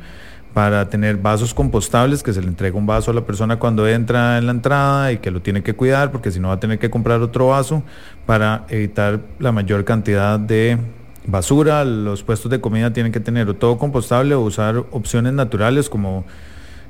[0.53, 4.37] para tener vasos compostables, que se le entrega un vaso a la persona cuando entra
[4.37, 6.79] en la entrada y que lo tiene que cuidar, porque si no va a tener
[6.79, 7.83] que comprar otro vaso
[8.25, 10.77] para evitar la mayor cantidad de
[11.25, 11.85] basura.
[11.85, 16.25] Los puestos de comida tienen que tener o todo compostable o usar opciones naturales como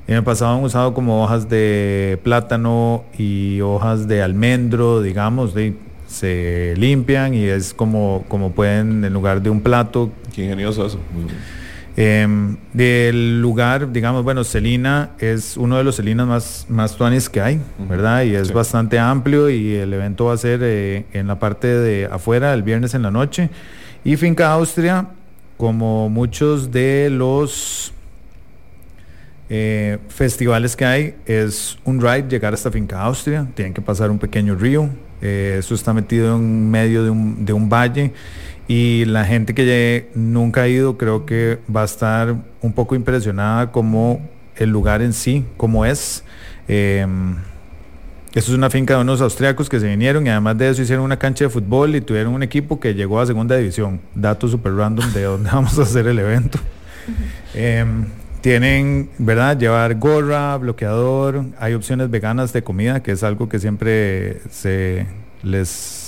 [0.06, 5.54] en el pasado han usado como hojas de plátano y hojas de almendro, digamos,
[6.08, 10.10] se limpian y es como, como pueden en lugar de un plato.
[10.34, 10.98] Qué ingenioso eso.
[12.02, 17.42] Em, del lugar, digamos, bueno, Celina es uno de los Celinas más, más tuanis que
[17.42, 17.60] hay,
[17.90, 18.22] ¿verdad?
[18.22, 18.54] Y es Sí.
[18.54, 22.62] bastante amplio y el evento va a ser eh, en la parte de afuera el
[22.62, 23.50] viernes en la noche.
[24.02, 25.08] Y Finca Austria,
[25.58, 27.92] como muchos de los
[29.50, 34.18] eh, festivales que hay, es un ride llegar hasta Finca Austria, tienen que pasar un
[34.18, 34.88] pequeño río,
[35.20, 38.12] eh, eso está metido en medio de un, de un valle
[38.72, 43.72] y la gente que nunca ha ido creo que va a estar un poco impresionada
[43.72, 44.20] como
[44.54, 46.22] el lugar en sí, como es.
[46.68, 47.04] Eh,
[48.32, 51.04] esto es una finca de unos austriacos que se vinieron y además de eso hicieron
[51.04, 54.00] una cancha de fútbol y tuvieron un equipo que llegó a segunda división.
[54.14, 56.60] Dato super random de dónde vamos a hacer el evento.
[57.54, 58.04] Em,
[58.40, 59.58] tienen, ¿verdad?
[59.58, 65.06] Llevar gorra, bloqueador, hay opciones veganas de comida, que es algo que siempre se
[65.42, 65.99] les-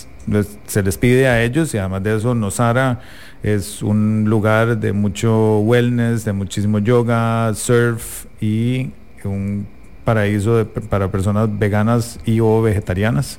[0.66, 3.00] se les pide a ellos y además de eso Nosara
[3.42, 8.90] es un lugar de mucho wellness, de muchísimo yoga, surf y
[9.24, 9.66] un
[10.04, 13.38] paraíso de- para personas veganas y o vegetarianas.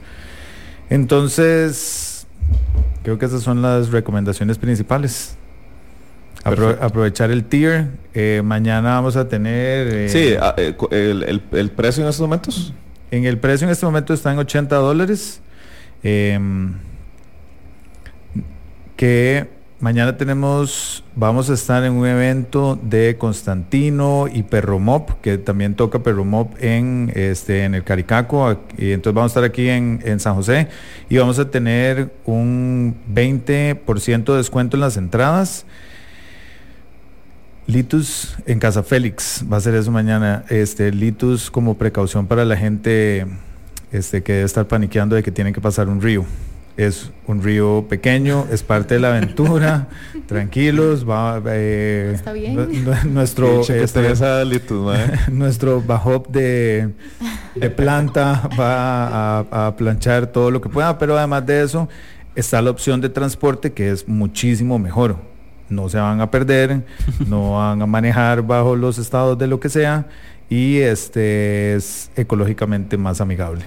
[0.89, 2.27] Entonces,
[3.03, 5.35] creo que esas son las recomendaciones principales.
[6.43, 7.88] Apro- aprovechar el tier.
[8.14, 9.88] eh, mañana vamos a tener...
[9.88, 12.73] eh, Sí, ah, eh, el- el precio en estos momentos.
[13.11, 15.41] En el precio en este momento está en 80 dólares.
[16.04, 16.74] Em,
[18.96, 19.48] que
[19.80, 26.00] mañana tenemos, vamos a estar en un evento de Constantino y Perromop, que también toca
[26.00, 28.50] Perromop en, este, en el Caricaco.
[28.50, 30.68] ac- Y entonces vamos a estar aquí en, en San José
[31.10, 35.66] y vamos a tener un 20% de descuento en las entradas.
[37.66, 40.44] Litus en Casa Félix, va a ser eso mañana.
[40.50, 43.26] Este, Litus como precaución para la gente
[43.94, 46.26] este, que debe estar paniqueando de que tienen que pasar un río.
[46.76, 49.88] Es un río pequeño, es parte de la aventura.
[50.28, 52.56] Tranquilos, va eh, Está bien.
[52.56, 55.11] nu- nu- nuestro este, tenés a Litus, mae.
[55.32, 56.90] nuestro bajop de,
[57.56, 61.88] de planta va a, a planchar todo lo que pueda, pero además de eso
[62.34, 65.18] está la opción de transporte que es muchísimo mejor.
[65.70, 66.82] No se van a perder,
[67.28, 70.07] no van a manejar bajo los estados de lo que sea
[70.49, 73.64] y este es ecológicamente más amigable.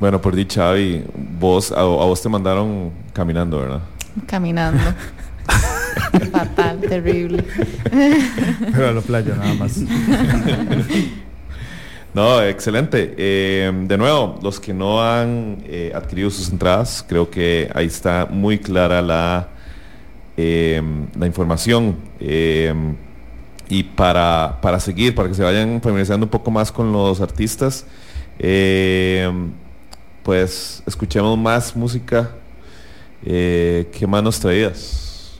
[0.00, 1.04] Bueno, por dicha, Avi,
[1.38, 3.80] vos, a, a vos te mandaron caminando, ¿verdad?
[4.26, 4.80] Caminando.
[6.32, 7.44] Fatal, terrible.
[8.72, 9.78] Pero a la playa nada más.
[12.14, 13.14] No, excelente.
[13.16, 18.26] Eh, de nuevo, los que no han eh, adquirido sus entradas, creo que ahí está
[18.28, 19.48] muy clara la,
[20.36, 20.82] eh,
[21.16, 21.96] la información.
[22.18, 22.74] Eh,
[23.68, 27.84] y para, para seguir, para que se vayan familiarizando un poco más con los artistas,
[28.38, 29.30] eh,
[30.22, 32.30] pues escuchemos más música.
[33.24, 35.38] Eh, ¿Qué más nos traías?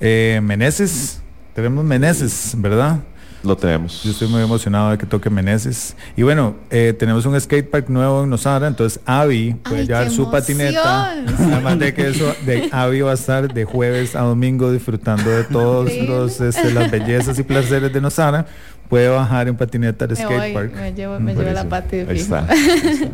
[0.00, 1.20] Eh, Meneses,
[1.54, 2.98] tenemos Meneses, ¿verdad?
[3.42, 4.02] Lo tenemos.
[4.02, 5.94] Yo estoy muy emocionado de que toque Meneses.
[6.16, 10.30] Y bueno, eh, tenemos un skatepark nuevo en Nosara, entonces Avi puede Ay, llevar su
[10.30, 11.12] patineta.
[11.12, 15.44] Además de que eso, de Avi va a estar de jueves a domingo disfrutando de
[15.44, 18.46] todos los este, las bellezas y placeres de Nosara.
[18.88, 20.74] Puede bajar en patineta al Me voy, skatepark.
[20.74, 22.46] me llevo, me llevo la pata de Ahí está.
[22.48, 22.58] ahí
[22.92, 23.08] está.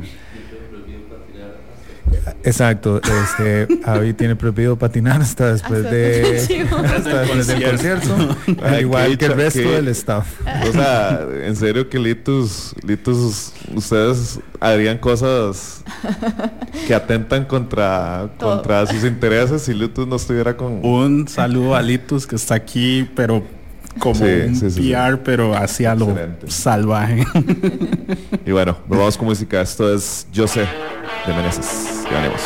[2.42, 8.80] Exacto, este Avi tiene prohibido patinar hasta después Hasta de hasta después del concierto, al
[8.80, 10.26] igual que el resto del staff.
[10.68, 15.82] O sea, en serio que Litus, Litus, ustedes harían cosas
[16.86, 18.56] que atentan contra, Todo.
[18.56, 20.84] contra sus intereses si Litus no estuviera con...
[20.84, 23.44] Un saludo a Litus que está aquí, pero
[23.98, 24.92] como Sí, un sí, sí, sí.
[24.92, 26.50] PR, pero hacia lo Excelente.
[26.50, 27.24] salvaje.
[28.46, 29.60] Y bueno, vamos con música.
[29.60, 30.60] Esto es Yo sé
[31.26, 32.02] de Meneses.
[32.10, 32.40] Ganemos.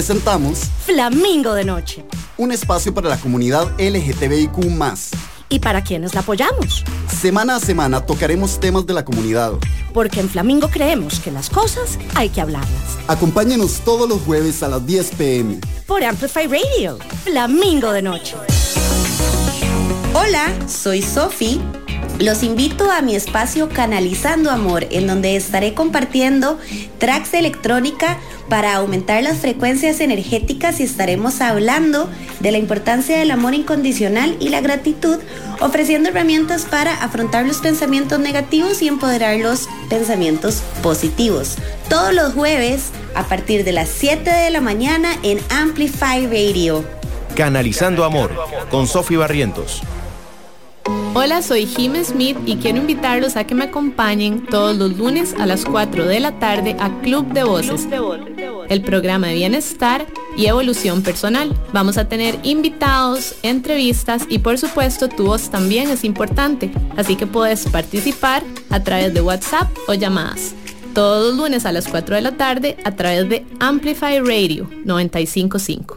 [0.00, 2.06] Presentamos Flamingo de Noche.
[2.38, 4.56] un espacio para la comunidad LGTBIQ+.
[5.50, 6.86] ¿Y para quienes la apoyamos?
[7.20, 9.52] Semana a semana tocaremos temas de la comunidad.
[9.92, 12.96] Porque en Flamingo creemos que las cosas hay que hablarlas.
[13.08, 15.60] Acompáñenos todos los jueves a las 10 pm.
[15.86, 16.98] Por Amplify Radio.
[17.24, 18.36] Flamingo de Noche.
[20.14, 21.60] Hola, soy Sofi.
[22.20, 26.58] Los invito a mi espacio Canalizando Amor, en donde estaré compartiendo
[26.98, 28.18] tracks de electrónica
[28.50, 32.10] para aumentar las frecuencias energéticas y estaremos hablando
[32.40, 35.18] de la importancia del amor incondicional y la gratitud,
[35.60, 41.56] ofreciendo herramientas para afrontar los pensamientos negativos y empoderar los pensamientos positivos.
[41.88, 46.84] Todos los jueves a partir de las 7 de la mañana en Amplify Radio.
[47.36, 48.32] Canalizando Amor
[48.68, 49.80] con Sofi Barrientos.
[51.12, 55.44] Hola, soy Jim Smith y quiero invitarlos a que me acompañen todos los lunes a
[55.44, 57.88] las 4 de la tarde a Club de Voces,
[58.70, 60.06] el programa de bienestar
[60.36, 61.54] y evolución personal.
[61.74, 67.26] Vamos a tener invitados, entrevistas y por supuesto tu voz también es importante, así que
[67.26, 70.54] puedes participar a través de WhatsApp o llamadas.
[70.94, 75.96] Todos los lunes a las 4 de la tarde a través de Amplify Radio 955.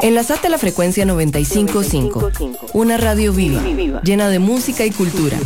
[0.00, 2.30] Enlazate a la frecuencia 955,
[2.72, 3.62] una radio viva,
[4.02, 5.38] llena de música y cultura.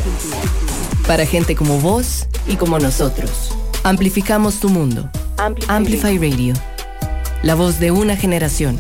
[1.06, 3.54] Para gente como vos y como nosotros.
[3.84, 5.10] Amplificamos tu mundo.
[5.38, 6.54] Amplify Radio.
[7.42, 8.78] La voz de una generación.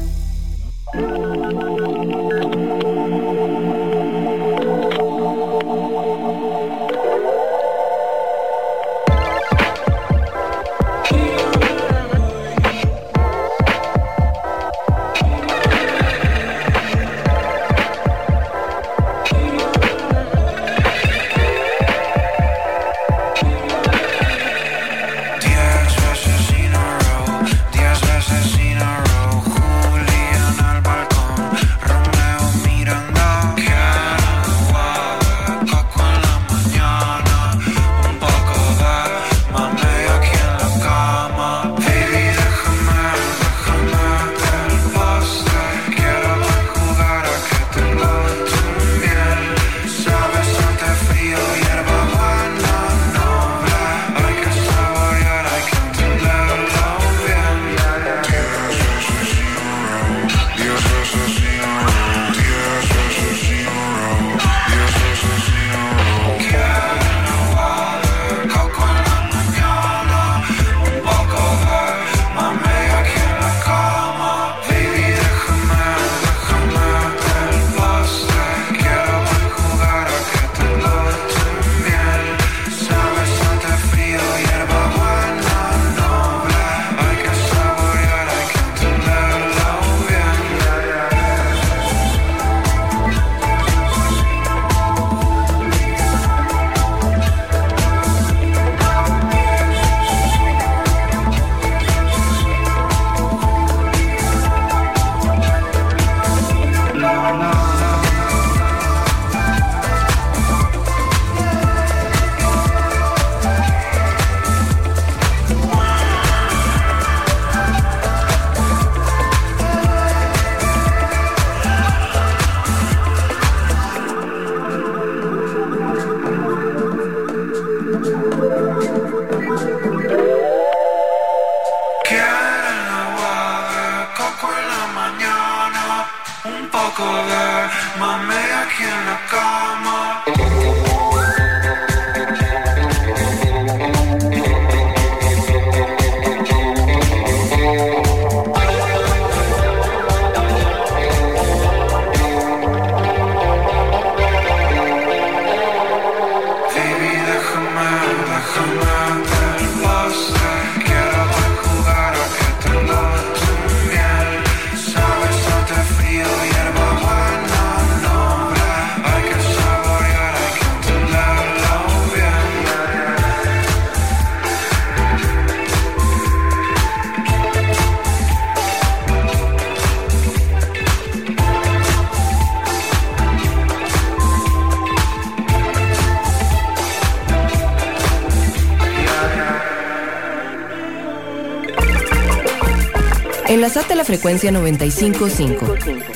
[194.06, 195.66] Frecuencia 955,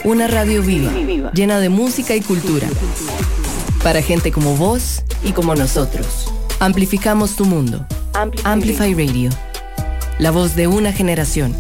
[0.05, 0.93] una radio viva,
[1.33, 2.69] llena de música y cultura.
[3.83, 6.33] Para gente como vos y como nosotros.
[6.61, 7.85] Amplificamos tu mundo.
[8.45, 9.31] Amplify Radio.
[10.21, 11.53] La voz de una generación.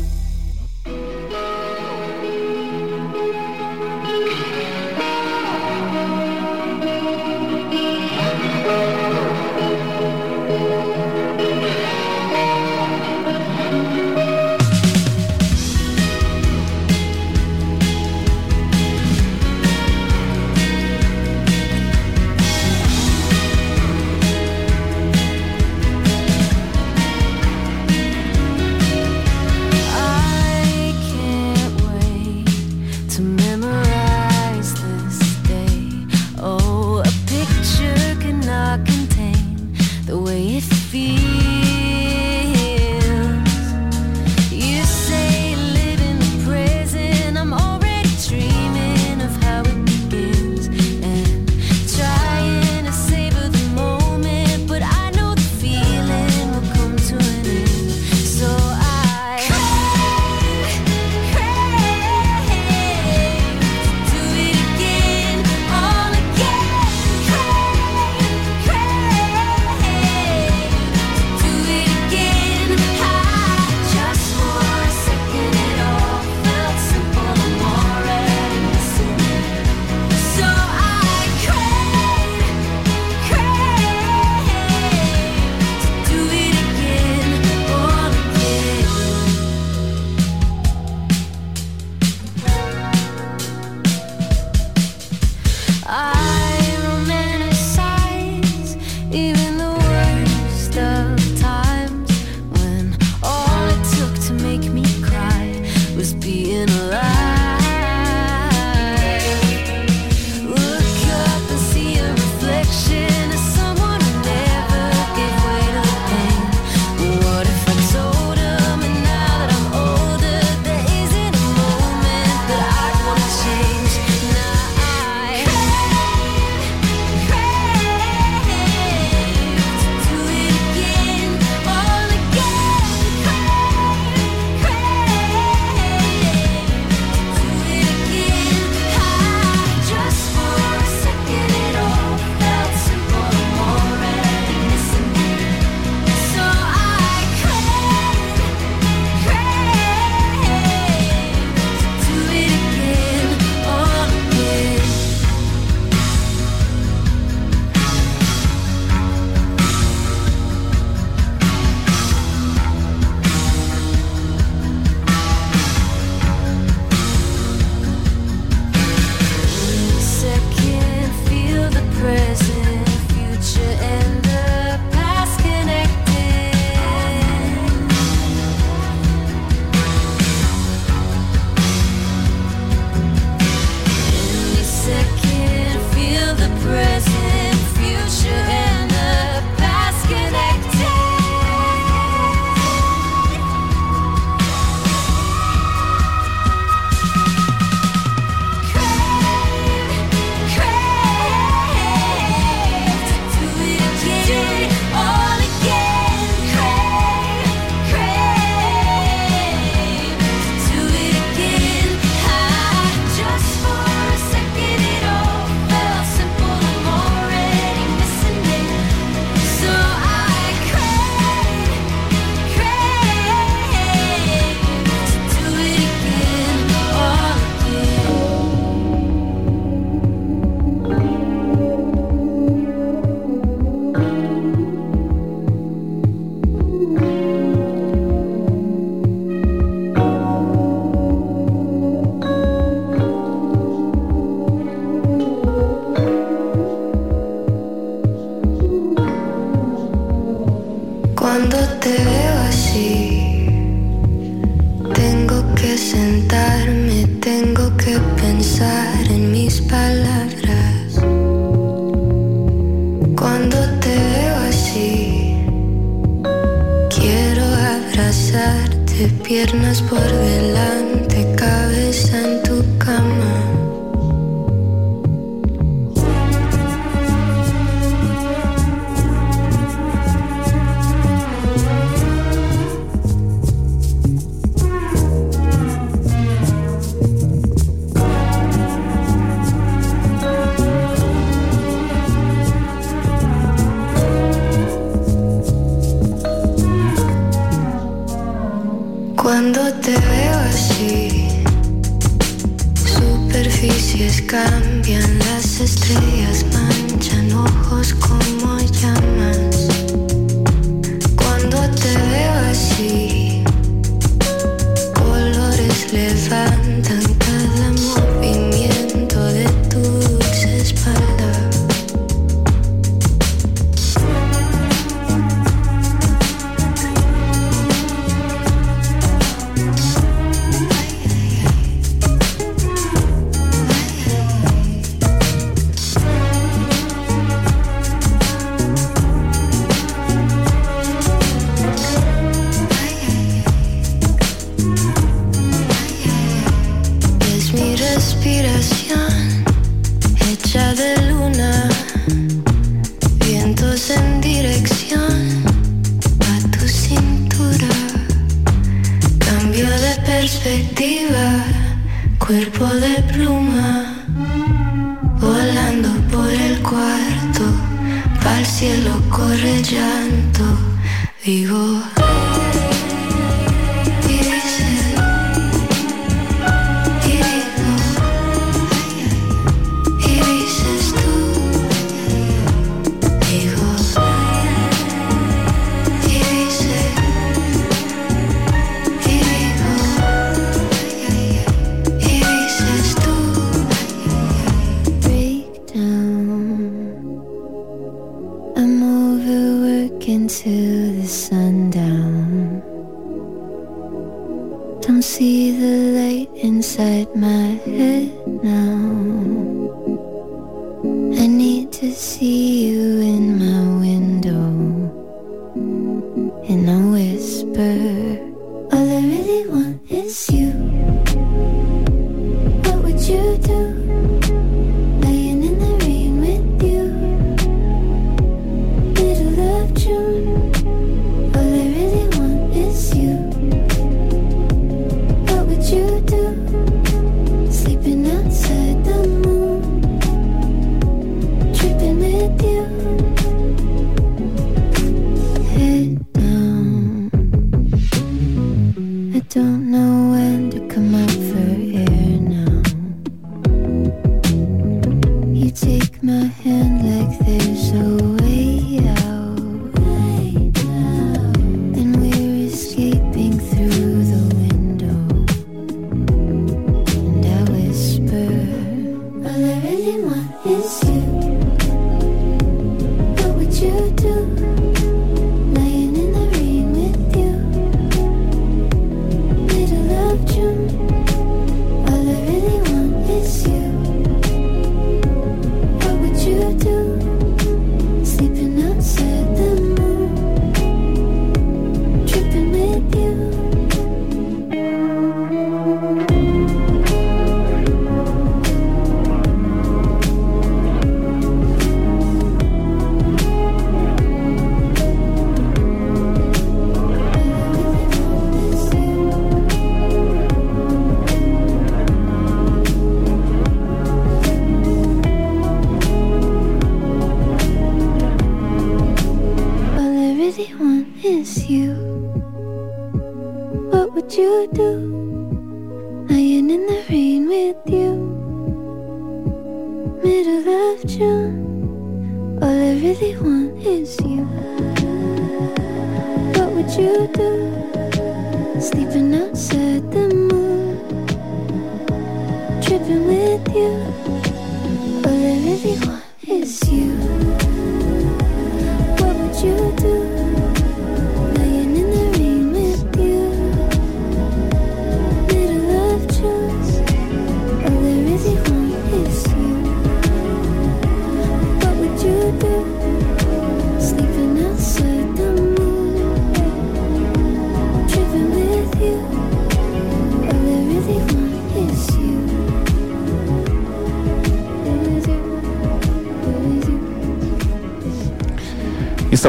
[456.39, 457.39] hand like this.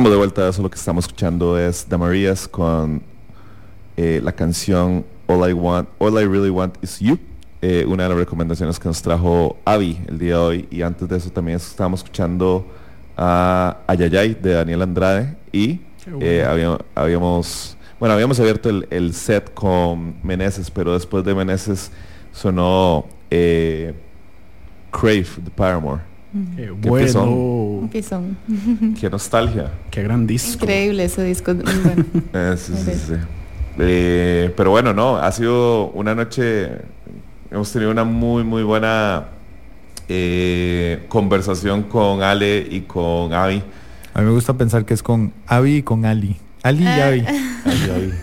[0.10, 3.04] De vuelta, eso lo que estamos escuchando es Damarías con
[3.96, 7.20] eh, la canción All I Want, All I Really Want Is You,
[7.62, 11.08] eh, una de las recomendaciones que nos trajo Avi el día de hoy y antes
[11.08, 12.66] de eso también estábamos escuchando
[13.16, 15.80] a Ayayay de Daniel Andrade y
[16.20, 21.92] eh, habíamos, habíamos, bueno, habíamos abierto el, el, set con Meneses, pero después de Meneses
[22.34, 26.02] sonó Crave de Paramore.
[26.56, 27.26] Qué bueno.
[27.82, 28.38] Un pisón.
[29.00, 29.72] Qué nostalgia.
[29.90, 30.64] Qué gran disco.
[30.64, 31.54] Increíble ese disco.
[31.54, 32.06] bueno.
[32.34, 33.14] Eh, sí, sí, sí.
[33.80, 36.70] Eh, pero bueno, no, ha sido una noche,
[37.50, 39.26] hemos tenido una muy, muy buena
[40.08, 43.64] eh, conversación con Ale y con Avi.
[44.14, 46.36] A mí me gusta pensar que es con Avi y con Ali.
[46.64, 47.26] Ali y Avi.
[47.66, 48.14] Ali y Avi.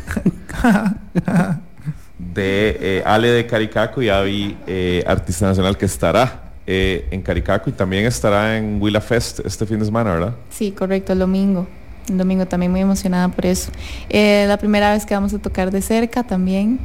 [2.18, 7.70] De eh, Ale de Caricaco y Avi, eh, artista nacional que estará eh, en Caricaco
[7.70, 10.34] y también estará en Willa Fest este fin de semana, ¿verdad?
[10.50, 11.66] Sí, correcto, el domingo.
[12.10, 13.72] El domingo también muy emocionada por eso.
[14.10, 16.78] Eh, la primera vez que vamos a tocar de cerca también.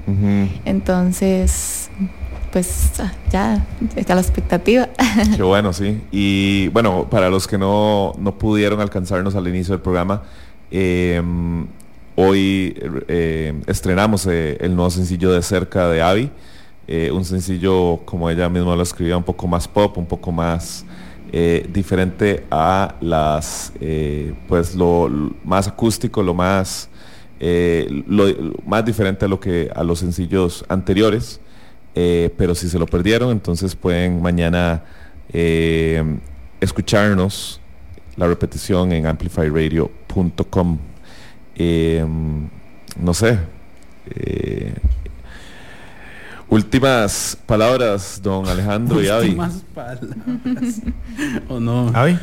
[0.64, 1.89] Entonces,
[2.53, 3.65] pues ah, ya,
[3.97, 4.88] está la expectativa.
[5.35, 6.01] Qué bueno, sí.
[6.14, 10.23] Y bueno, para los que no, no pudieron alcanzarnos al inicio del programa,
[10.72, 11.22] eh,
[12.15, 12.73] hoy
[13.10, 16.31] eh, estrenamos eh, el nuevo sencillo de cerca de Avi.
[16.88, 20.85] Eh, un sencillo, como ella misma lo escribía, un poco más pop, un poco más
[21.35, 25.10] eh, diferente a las, eh, pues lo,
[25.43, 26.89] más acústico, lo más,
[27.39, 28.26] eh, lo,
[28.68, 31.39] más diferente a lo que a los sencillos anteriores.
[31.95, 34.84] Pero si se lo perdieron, entonces pueden mañana
[36.60, 37.60] escucharnos
[38.15, 40.77] la repetición en amplifyradio.com.
[42.99, 43.39] No sé.
[46.53, 49.27] Eh, últimas palabras, don Alejandro y Avi.
[49.30, 50.81] Últimas palabras.
[51.49, 51.89] ¿O no?
[51.93, 52.17] Avi,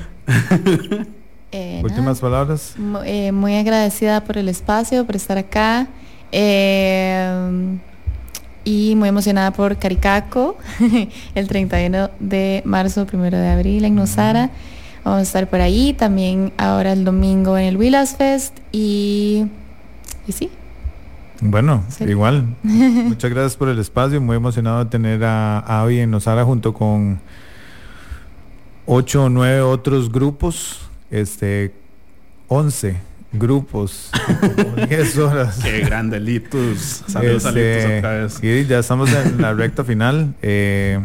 [1.52, 2.74] Eh, últimas palabras.
[3.04, 5.88] Eh, muy agradecida por el espacio, por estar acá.
[6.32, 7.78] eh,
[8.62, 10.56] y muy emocionada por Caricaco,
[11.34, 14.50] el 31 de marzo, primero de abril en Nosara.
[15.02, 15.94] Vamos a estar por ahí.
[15.94, 18.58] También ahora el domingo en el Willas Fest.
[18.70, 19.46] Y,
[20.28, 20.50] y sí,
[21.40, 22.04] Bueno, Sí.
[22.04, 22.54] igual.
[22.62, 24.20] Muchas gracias por el espacio.
[24.20, 27.20] Muy emocionado de tener a Avi en Nosara junto con
[28.86, 30.80] ocho o nueve otros grupos.
[31.10, 31.72] Este,
[32.48, 32.96] 11
[33.32, 34.10] grupos.
[34.56, 35.58] como 10 horas.
[35.62, 37.02] Qué grande, Litus.
[37.06, 38.38] Saludos a Este, Litus otra vez.
[38.42, 40.34] Y ya estamos en la recta final.
[40.42, 40.98] Eh,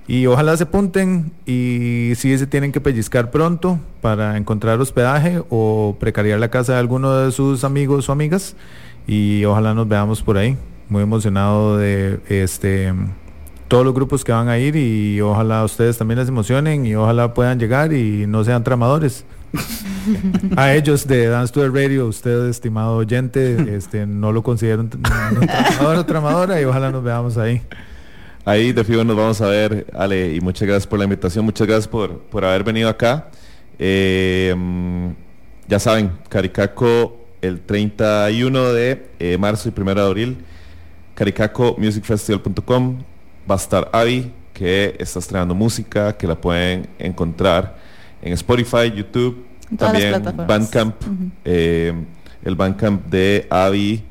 [0.07, 5.95] Y ojalá se apunten y si se tienen que pellizcar pronto para encontrar hospedaje o
[5.99, 8.55] precariar la casa de alguno de sus amigos o amigas.
[9.07, 10.57] Y ojalá nos veamos por ahí.
[10.89, 12.93] Muy emocionado de este
[13.71, 17.33] todos los grupos que van a ir y ojalá ustedes también les emocionen y ojalá
[17.33, 19.23] puedan llegar y no sean tramadores.
[20.57, 24.89] a ellos de Dance to the Radio, usted estimado oyente, este no lo considero un,
[24.93, 27.61] un tramador o tramadora y ojalá nos veamos ahí.
[28.43, 31.65] Ahí de fijo nos vamos a ver, Ale, y muchas gracias por la invitación, muchas
[31.65, 33.29] gracias por, por haber venido acá.
[33.79, 35.11] Eh, mm,
[35.69, 40.37] ya saben, Caricaco el 31 de eh, marzo y 1 de abril,
[41.15, 43.03] caricacomusicfestival.com,
[43.49, 47.77] va a estar Avi, que está estrenando música, que la pueden encontrar
[48.21, 49.45] en Spotify, YouTube,
[49.77, 50.47] todas también.
[50.47, 50.95] Bandcamp.
[51.45, 51.93] Eh,
[52.43, 54.03] el Bandcamp de Avi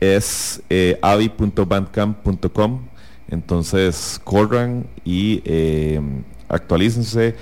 [0.00, 2.80] es eh, avi.bandcamp.com.
[3.28, 6.00] Entonces corran y eh,
[6.48, 7.36] actualícense.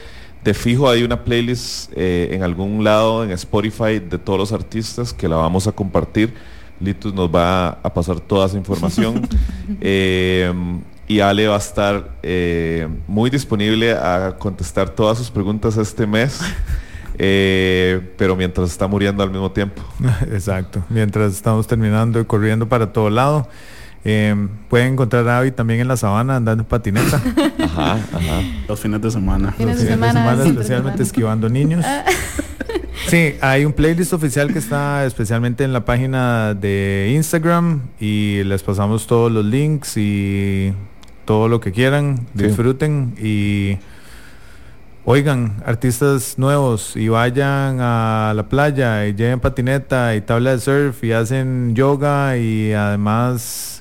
[0.45, 5.13] De fijo hay una playlist eh, en algún lado en Spotify de todos los artistas
[5.13, 6.33] que la vamos a compartir.
[6.81, 9.29] Litus nos va a pasar toda esa información.
[9.83, 10.53] Eh,
[11.11, 16.41] y Ale va a estar eh, muy disponible a contestar todas sus preguntas este mes.
[17.19, 19.83] eh, pero mientras está muriendo al mismo tiempo.
[20.33, 20.85] Exacto.
[20.89, 23.49] Mientras estamos terminando y corriendo para todo lado.
[24.05, 24.35] Eh,
[24.69, 27.17] pueden encontrar a Avi también en la sabana andando en patineta.
[27.65, 28.41] Ajá, ajá.
[28.67, 29.53] Los fines de semana.
[29.53, 31.03] Fines Los de fines semana, entre especialmente semana.
[31.03, 31.85] esquivando niños.
[33.09, 38.63] Sí, hay un playlist oficial que está especialmente en la página de Instagram y les
[38.63, 40.73] pasamos todos los links y
[41.25, 42.45] todo lo que quieran, Sí.
[42.45, 43.79] disfruten y
[45.05, 51.03] oigan artistas nuevos y vayan a la playa y lleven patineta y tabla de surf
[51.03, 53.80] y hacen yoga y además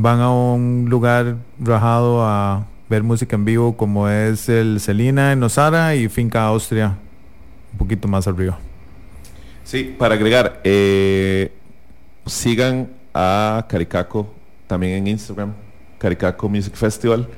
[0.00, 5.42] van a un lugar rajado a ver música en vivo como es el Celina en
[5.42, 6.96] Osara y Finca Austria
[7.72, 8.56] un poquito más arriba.
[9.64, 11.50] Sí, para agregar, eh,
[12.26, 14.32] sigan a Caricaco
[14.68, 15.52] también en Instagram.
[15.98, 17.28] Caricaco Music Festival.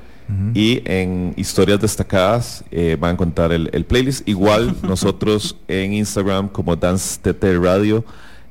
[0.55, 4.29] Y en historias destacadas eh, van a encontrar el, el playlist.
[4.29, 8.05] Igual nosotros en Instagram como Dance TT Radio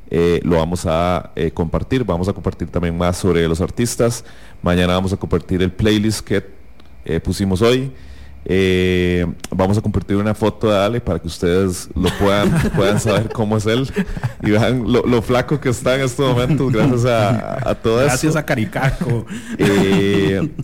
[0.10, 2.04] eh, lo vamos a eh, compartir.
[2.04, 4.24] Vamos a compartir también más sobre los artistas.
[4.62, 6.46] Mañana vamos a compartir el playlist que
[7.06, 7.92] eh, pusimos hoy.
[9.52, 13.58] Vamos a compartir una foto de Ale para que ustedes lo puedan, puedan saber cómo
[13.58, 13.88] es él
[14.42, 18.24] y vean lo, lo flaco que está en estos momentos gracias a, a todo Gracias
[18.24, 18.40] esto.
[18.40, 19.26] a Caricaco.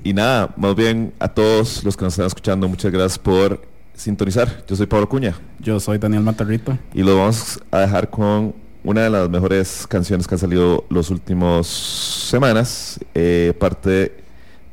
[0.04, 3.62] Y nada, más bien a todos los que nos están escuchando, muchas gracias por
[3.94, 4.66] sintonizar.
[4.68, 5.36] Yo soy Pablo Cuña.
[5.60, 6.78] Yo soy Daniel Matarrito.
[6.94, 11.10] Y lo vamos a dejar con una de las mejores canciones que han salido los
[11.10, 14.14] últimos semanas, eh, parte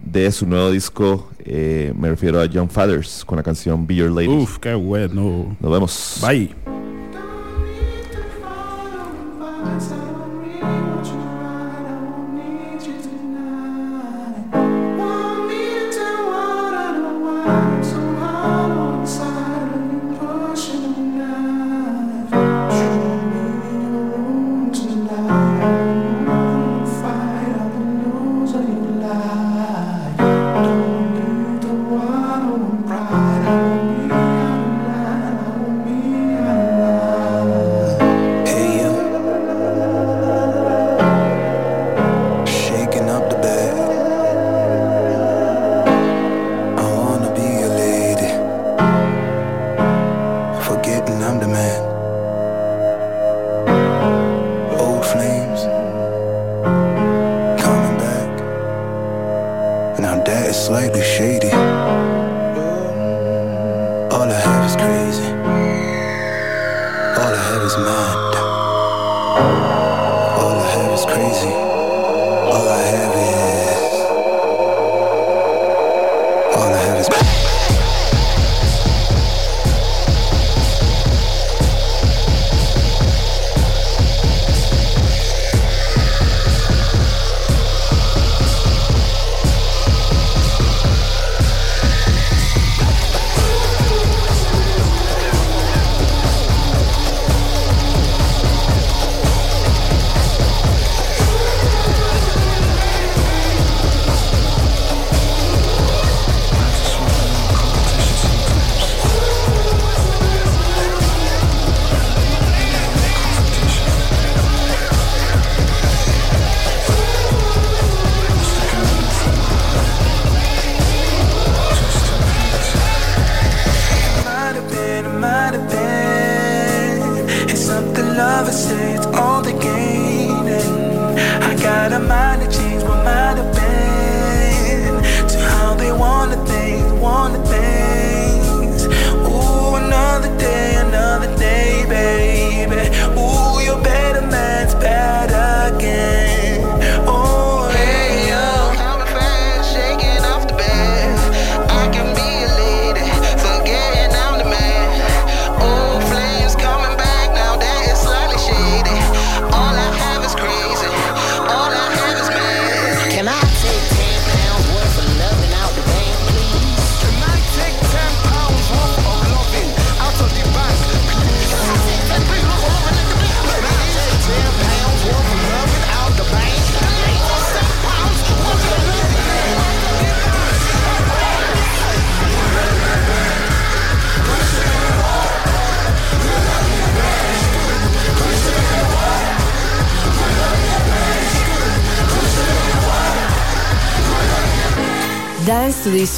[0.05, 4.11] de su nuevo disco, eh, me refiero a Young Fathers, con la canción Be Your
[4.11, 4.29] Lady.
[4.29, 5.57] Uf, qué bueno.
[5.61, 6.21] Nos vemos.
[6.21, 6.55] Bye.